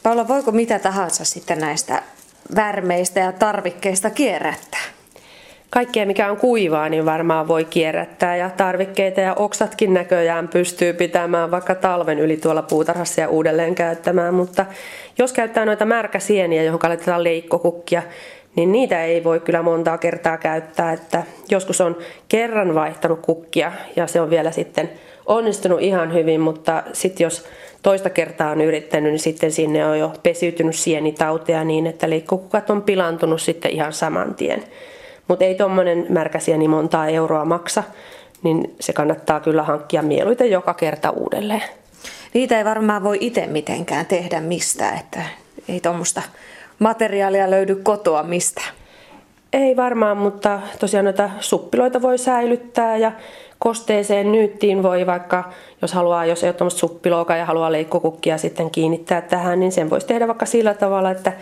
Paula, 0.02 0.28
voiko 0.28 0.52
mitä 0.52 0.78
tahansa 0.78 1.24
sitten 1.24 1.58
näistä 1.58 2.02
värmeistä 2.56 3.20
ja 3.20 3.32
tarvikkeista 3.32 4.10
kierrättää? 4.10 4.80
Kaikkea, 5.70 6.06
mikä 6.06 6.30
on 6.30 6.36
kuivaa, 6.36 6.88
niin 6.88 7.04
varmaan 7.04 7.48
voi 7.48 7.64
kierrättää 7.64 8.36
ja 8.36 8.50
tarvikkeita 8.50 9.20
ja 9.20 9.34
oksatkin 9.34 9.94
näköjään 9.94 10.48
pystyy 10.48 10.92
pitämään 10.92 11.50
vaikka 11.50 11.74
talven 11.74 12.18
yli 12.18 12.36
tuolla 12.36 12.62
puutarhassa 12.62 13.20
ja 13.20 13.28
uudelleen 13.28 13.74
käyttämään, 13.74 14.34
mutta 14.34 14.66
jos 15.18 15.32
käyttää 15.32 15.64
noita 15.64 15.84
märkäsieniä, 15.84 16.62
johon 16.62 16.80
laitetaan 16.82 17.24
leikkokukkia, 17.24 18.02
niin 18.60 18.72
niitä 18.72 19.04
ei 19.04 19.24
voi 19.24 19.40
kyllä 19.40 19.62
montaa 19.62 19.98
kertaa 19.98 20.36
käyttää, 20.36 20.92
että 20.92 21.22
joskus 21.50 21.80
on 21.80 21.96
kerran 22.28 22.74
vaihtanut 22.74 23.20
kukkia 23.20 23.72
ja 23.96 24.06
se 24.06 24.20
on 24.20 24.30
vielä 24.30 24.50
sitten 24.50 24.90
onnistunut 25.26 25.80
ihan 25.80 26.12
hyvin, 26.12 26.40
mutta 26.40 26.82
sitten 26.92 27.24
jos 27.24 27.44
toista 27.82 28.10
kertaa 28.10 28.50
on 28.50 28.60
yrittänyt, 28.60 29.12
niin 29.12 29.20
sitten 29.20 29.52
sinne 29.52 29.86
on 29.86 29.98
jo 29.98 30.12
pesiytynyt 30.22 30.76
sienitauteja 30.76 31.64
niin, 31.64 31.86
että 31.86 32.10
leikkokukat 32.10 32.70
on 32.70 32.82
pilantunut 32.82 33.40
sitten 33.40 33.70
ihan 33.70 33.92
saman 33.92 34.34
tien. 34.34 34.64
Mutta 35.28 35.44
ei 35.44 35.54
tuommoinen 35.54 36.06
märkäsieni 36.08 36.68
montaa 36.68 37.08
euroa 37.08 37.44
maksa, 37.44 37.82
niin 38.42 38.76
se 38.80 38.92
kannattaa 38.92 39.40
kyllä 39.40 39.62
hankkia 39.62 40.02
mieluiten 40.02 40.50
joka 40.50 40.74
kerta 40.74 41.10
uudelleen. 41.10 41.62
Niitä 42.34 42.58
ei 42.58 42.64
varmaan 42.64 43.04
voi 43.04 43.18
itse 43.20 43.46
mitenkään 43.46 44.06
tehdä 44.06 44.40
mistään, 44.40 44.98
että 44.98 45.22
ei 45.68 45.80
tuommoista 45.80 46.22
materiaalia 46.80 47.50
löydy 47.50 47.74
kotoa 47.74 48.22
mistään. 48.22 48.74
Ei 49.52 49.76
varmaan, 49.76 50.16
mutta 50.16 50.60
tosiaan 50.78 51.04
noita 51.04 51.30
suppiloita 51.40 52.02
voi 52.02 52.18
säilyttää 52.18 52.96
ja 52.96 53.12
kosteeseen 53.58 54.32
nyyttiin 54.32 54.82
voi 54.82 55.06
vaikka, 55.06 55.44
jos 55.82 55.92
haluaa, 55.92 56.26
jos 56.26 56.44
ei 56.44 56.48
ole 56.48 56.56
tuommoista 56.56 57.36
ja 57.36 57.44
haluaa 57.44 57.72
leikkokukkia 57.72 58.38
sitten 58.38 58.70
kiinnittää 58.70 59.20
tähän, 59.20 59.60
niin 59.60 59.72
sen 59.72 59.90
voisi 59.90 60.06
tehdä 60.06 60.26
vaikka 60.26 60.46
sillä 60.46 60.74
tavalla, 60.74 61.10
että 61.10 61.32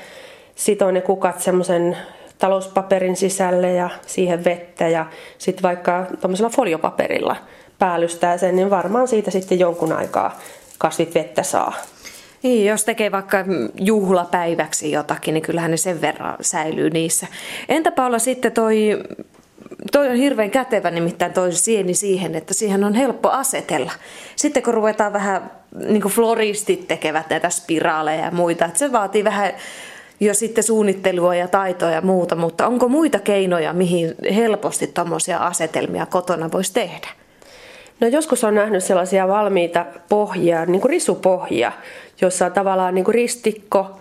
sitoo 0.55 0.91
ne 0.91 1.01
kukat 1.01 1.41
semmoisen 1.41 1.97
talouspaperin 2.39 3.17
sisälle 3.17 3.73
ja 3.73 3.91
siihen 4.07 4.45
vettä 4.45 4.89
ja 4.89 5.07
sitten 5.39 5.63
vaikka 5.63 6.07
tuommoisella 6.21 6.51
foliopaperilla 6.51 7.37
päällystää 7.79 8.39
sen, 8.39 8.57
niin 8.57 8.71
varmaan 8.71 9.09
siitä 9.09 9.31
sitten 9.31 9.59
jonkun 9.59 9.93
aikaa 9.93 10.39
kasvit 10.79 11.15
vettä 11.15 11.43
saa. 11.43 11.73
Niin, 12.43 12.67
jos 12.67 12.85
tekee 12.85 13.13
vaikka 13.13 13.45
juhlapäiväksi 13.81 14.93
jotakin, 14.93 15.35
niin 15.35 15.43
kyllähän 15.43 15.71
ne 15.71 15.77
sen 15.77 16.01
verran 16.01 16.37
säilyy 16.41 16.91
niissä. 16.91 17.27
Entä 17.69 17.91
Paula 17.93 18.19
sitten 18.19 18.53
toi, 18.53 19.03
toi 19.93 20.09
on 20.09 20.17
hirveän 20.17 20.51
kätevä 20.51 20.91
nimittäin 20.91 21.33
toi 21.33 21.53
sieni 21.53 21.95
siihen, 21.95 22.35
että 22.35 22.55
siihen 22.55 22.85
on 22.85 22.95
helppo 22.95 23.31
asetella. 23.31 23.93
Sitten 24.37 24.63
kun 24.63 24.75
ruvetaan 24.75 25.13
vähän, 25.13 25.51
niin 25.89 26.03
kuin 26.03 26.13
floristit 26.13 26.89
tekevät 26.89 27.31
näitä 27.31 27.51
spiraaleja 27.51 28.25
ja 28.25 28.31
muita, 28.31 28.65
että 28.65 28.79
se 28.79 28.93
vaatii 28.93 29.25
vähän 29.25 29.53
jo 30.21 30.35
sitten 30.35 30.65
suunnittelua 30.65 31.35
ja 31.35 31.49
taitoa 31.49 31.91
ja 31.91 32.01
muuta, 32.01 32.37
mutta 32.37 32.67
onko 32.67 32.89
muita 32.89 33.19
keinoja, 33.19 33.73
mihin 33.73 34.15
helposti 34.35 34.87
tuommoisia 34.87 35.39
asetelmia 35.39 36.07
kotona 36.07 36.53
voisi 36.53 36.73
tehdä? 36.73 37.09
No 38.01 38.07
joskus 38.07 38.45
on 38.45 38.55
nähnyt 38.55 38.85
sellaisia 38.85 39.29
valmiita 39.29 39.87
pohjia, 40.09 40.67
niin 40.67 40.81
kuin 40.81 40.91
risupohjia, 40.91 41.73
jossa 42.21 42.47
on 42.47 42.53
tavallaan 42.53 42.95
niin 42.95 43.05
kuin 43.05 43.15
ristikko, 43.15 43.99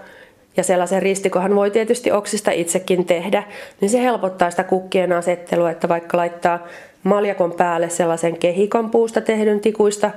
ja 0.58 0.64
sellaisen 0.64 1.02
ristikohan 1.02 1.56
voi 1.56 1.72
tietysti 1.72 2.12
oksista 2.12 2.52
itsekin 2.52 3.06
tehdä, 3.06 3.44
niin 3.82 3.90
se 3.90 4.02
helpottaa 4.02 4.52
sitä 4.52 4.64
kukkien 4.64 5.12
asettelua, 5.12 5.72
että 5.72 5.90
vaikka 5.90 6.18
laittaa 6.18 6.68
maljakon 7.04 7.52
päälle 7.52 7.90
sellaisen 7.90 8.38
kehikon 8.38 8.90
puusta 8.90 9.22
tehdyn 9.22 9.60
tikuista, 9.60 10.12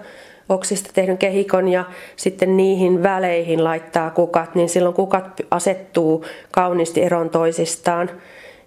oksista 0.48 0.90
tehdyn 0.94 1.18
kehikon 1.18 1.68
ja 1.68 1.84
sitten 2.16 2.56
niihin 2.56 3.02
väleihin 3.02 3.64
laittaa 3.64 4.10
kukat, 4.10 4.54
niin 4.54 4.68
silloin 4.68 4.94
kukat 4.94 5.40
asettuu 5.50 6.24
kauniisti 6.50 7.02
eron 7.02 7.30
toisistaan 7.30 8.10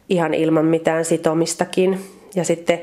ihan 0.09 0.33
ilman 0.33 0.65
mitään 0.65 1.05
sitomistakin. 1.05 1.99
Ja 2.35 2.43
sitten 2.43 2.79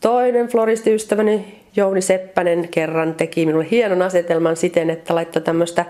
toinen 0.00 0.48
floristiystäväni 0.48 1.61
Jouni 1.76 2.00
Seppänen 2.00 2.68
kerran 2.68 3.14
teki 3.14 3.46
minulle 3.46 3.66
hienon 3.70 4.02
asetelman 4.02 4.56
siten, 4.56 4.90
että 4.90 5.14
laittoi 5.14 5.42
tämmöistä 5.42 5.84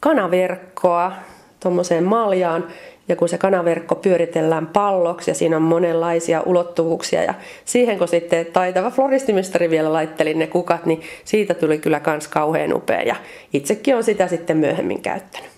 kanaverkkoa 0.00 1.12
tuommoiseen 1.60 2.04
maljaan 2.04 2.64
Ja 3.10 3.16
kun 3.16 3.28
se 3.28 3.38
kanaverkko 3.38 3.94
pyöritellään 3.94 4.66
palloksi 4.66 5.30
ja 5.30 5.34
siinä 5.34 5.56
on 5.56 5.62
monenlaisia 5.62 6.42
ulottuvuuksia 6.46 7.22
ja 7.22 7.34
siihen 7.64 7.98
kun 7.98 8.08
sitten 8.08 8.46
taitava 8.46 8.90
floristimestari 8.90 9.70
vielä 9.70 9.92
laitteli 9.92 10.34
ne 10.34 10.46
kukat, 10.46 10.86
niin 10.86 11.02
siitä 11.24 11.54
tuli 11.54 11.78
kyllä 11.78 12.00
kans 12.00 12.28
kauhean 12.28 12.74
upea 12.74 13.02
ja 13.02 13.16
itsekin 13.52 13.96
on 13.96 14.04
sitä 14.04 14.26
sitten 14.28 14.56
myöhemmin 14.56 15.02
käyttänyt. 15.02 15.50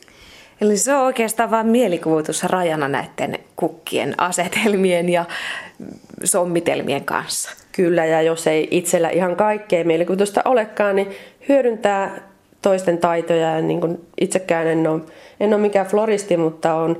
Eli 0.61 0.76
se 0.76 0.94
on 0.94 1.06
oikeastaan 1.06 1.50
vain 1.50 1.66
mielikuvitus 1.66 2.44
rajana 2.44 2.88
näiden 2.88 3.38
kukkien 3.56 4.14
asetelmien 4.20 5.08
ja 5.08 5.24
sommitelmien 6.24 7.04
kanssa. 7.04 7.62
Kyllä, 7.72 8.04
ja 8.04 8.22
jos 8.22 8.46
ei 8.46 8.68
itsellä 8.70 9.08
ihan 9.08 9.37
kaikkea 9.37 9.85
mielikuvitusta 9.85 10.42
olekaan, 10.44 10.96
niin 10.96 11.11
hyödyntää 11.48 12.32
toisten 12.62 12.98
taitoja. 12.98 13.50
Ja 13.50 13.61
niin 13.61 13.80
kuin 13.80 14.06
itsekään 14.20 14.66
en 14.66 14.87
ole, 14.87 15.00
en 15.40 15.54
ole 15.54 15.62
mikään 15.62 15.87
floristi, 15.87 16.37
mutta 16.37 16.74
olen 16.74 16.96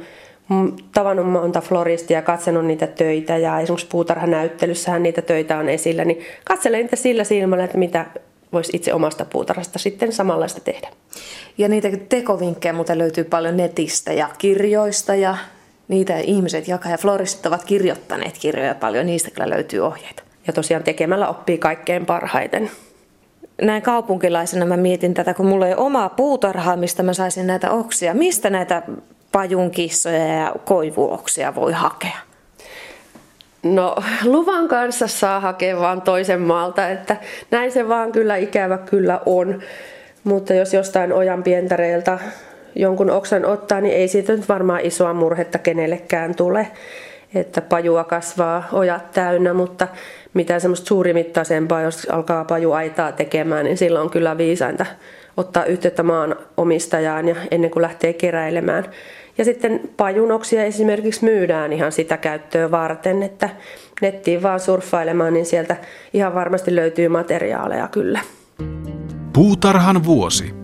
tavannut 0.95 1.31
monta 1.31 1.61
floristia 1.61 2.23
katsonut 2.23 2.67
niitä 2.67 2.87
töitä 2.87 3.37
ja 3.37 3.61
esimerkiksi 3.61 3.87
puutarhanäyttelyssähän 3.91 5.03
niitä 5.03 5.23
töitä 5.23 5.59
on 5.59 5.69
esillä, 5.69 6.05
niin 6.05 6.21
katselen 6.45 6.81
niitä 6.81 6.97
sillä 6.97 7.25
silmällä, 7.25 7.65
että 7.65 7.79
mitä 7.79 8.07
voisi 8.53 8.77
itse 8.77 8.95
omasta 8.95 9.25
puutarhasta 9.25 9.79
sitten 9.79 10.13
samanlaista 10.13 10.61
tehdä. 10.61 10.89
Ja 11.59 11.69
niitä 11.69 11.89
tekovinkkejä 12.09 12.73
muuten 12.73 12.99
löytyy 12.99 13.25
paljon 13.25 13.57
netistä 13.57 14.13
ja 14.13 14.29
kirjoista 14.39 15.15
ja 15.15 15.37
niitä 15.89 16.19
ihmiset 16.19 16.69
jakaa 16.69 16.93
ja 16.93 16.99
floristit 16.99 17.47
ovat 17.47 17.65
kirjoittaneet 17.65 18.39
kirjoja 18.39 18.75
paljon, 18.75 19.07
niistä 19.07 19.31
kyllä 19.31 19.51
löytyy 19.51 19.81
ohjeita. 19.81 20.23
Ja 20.47 20.53
tosiaan 20.53 20.83
tekemällä 20.83 21.29
oppii 21.29 21.59
kaikkein 21.59 22.07
parhaiten. 22.07 22.71
Näin 23.63 23.83
kaupunkilaisena 23.83 24.67
mä 24.67 24.77
mietin 24.77 25.15
tätä, 25.15 25.35
kun 25.35 25.47
mulla 25.47 25.69
ei 25.69 25.75
omaa 25.75 26.09
puutarhaa, 26.09 26.77
mistä 26.77 27.03
mä 27.03 27.13
saisin 27.13 27.47
näitä 27.47 27.71
oksia. 27.71 28.15
Mistä 28.15 28.51
näitä 28.51 28.83
pajunkissoja 29.33 30.27
ja 30.27 30.55
koivuoksia 30.65 31.55
voi 31.55 31.73
hakea? 31.73 32.17
No 33.63 33.97
luvan 34.25 34.69
kanssa 34.69 35.07
saa 35.07 35.41
hakea 35.41 35.79
vaan 35.79 36.03
toisen 36.03 36.41
maalta, 36.41 36.89
että 36.89 37.17
näin 37.51 37.73
se 37.73 37.89
vaan 37.89 38.13
kyllä 38.13 38.37
ikävä 38.37 38.79
kyllä 38.79 39.21
on. 39.27 39.63
Mutta 40.25 40.55
jos 40.55 40.75
jostain 40.75 41.13
ojan 41.13 41.43
pientareilta 41.43 42.19
jonkun 42.75 43.11
oksan 43.11 43.45
ottaa, 43.45 43.81
niin 43.81 43.95
ei 43.95 44.09
siitä 44.09 44.33
nyt 44.33 44.49
varmaan 44.49 44.81
isoa 44.81 45.15
murhetta 45.15 45.59
kenellekään 45.59 46.35
tule. 46.35 46.69
Että 47.35 47.61
pajua 47.61 48.05
kasvaa 48.05 48.69
ojat 48.73 49.11
täynnä, 49.13 49.55
mutta 49.55 49.89
mitään 50.35 50.61
semmoista 50.61 50.87
suurimittaisempaa, 50.87 51.83
jos 51.83 52.07
alkaa 52.11 52.45
pajuaitaa 52.45 53.13
tekemään, 53.13 53.65
niin 53.65 53.79
silloin 53.79 54.05
on 54.05 54.11
kyllä 54.11 54.39
viisainta 54.39 54.87
ottaa 55.37 55.65
yhteyttä 55.65 56.03
maan 56.03 56.37
omistajaan 56.57 57.29
ja 57.29 57.37
ennen 57.51 57.71
kuin 57.71 57.83
lähtee 57.83 58.13
keräilemään. 58.13 58.85
Ja 59.39 59.45
sitten 59.45 59.81
pajunoksia 59.97 60.65
esimerkiksi 60.65 61.25
myydään 61.25 61.73
ihan 61.73 61.93
sitä 61.93 62.17
käyttöä 62.17 62.71
varten, 62.71 63.23
että 63.23 63.51
nettiin 64.03 64.43
vaan 64.43 64.61
surffailemaan, 64.61 65.33
niin 65.33 65.47
sieltä 65.47 65.77
ihan 66.13 66.35
varmasti 66.35 66.75
löytyy 66.75 67.09
materiaaleja 67.09 67.89
kyllä. 67.89 68.21
Puutarhan 69.33 70.05
vuosi. 70.05 70.62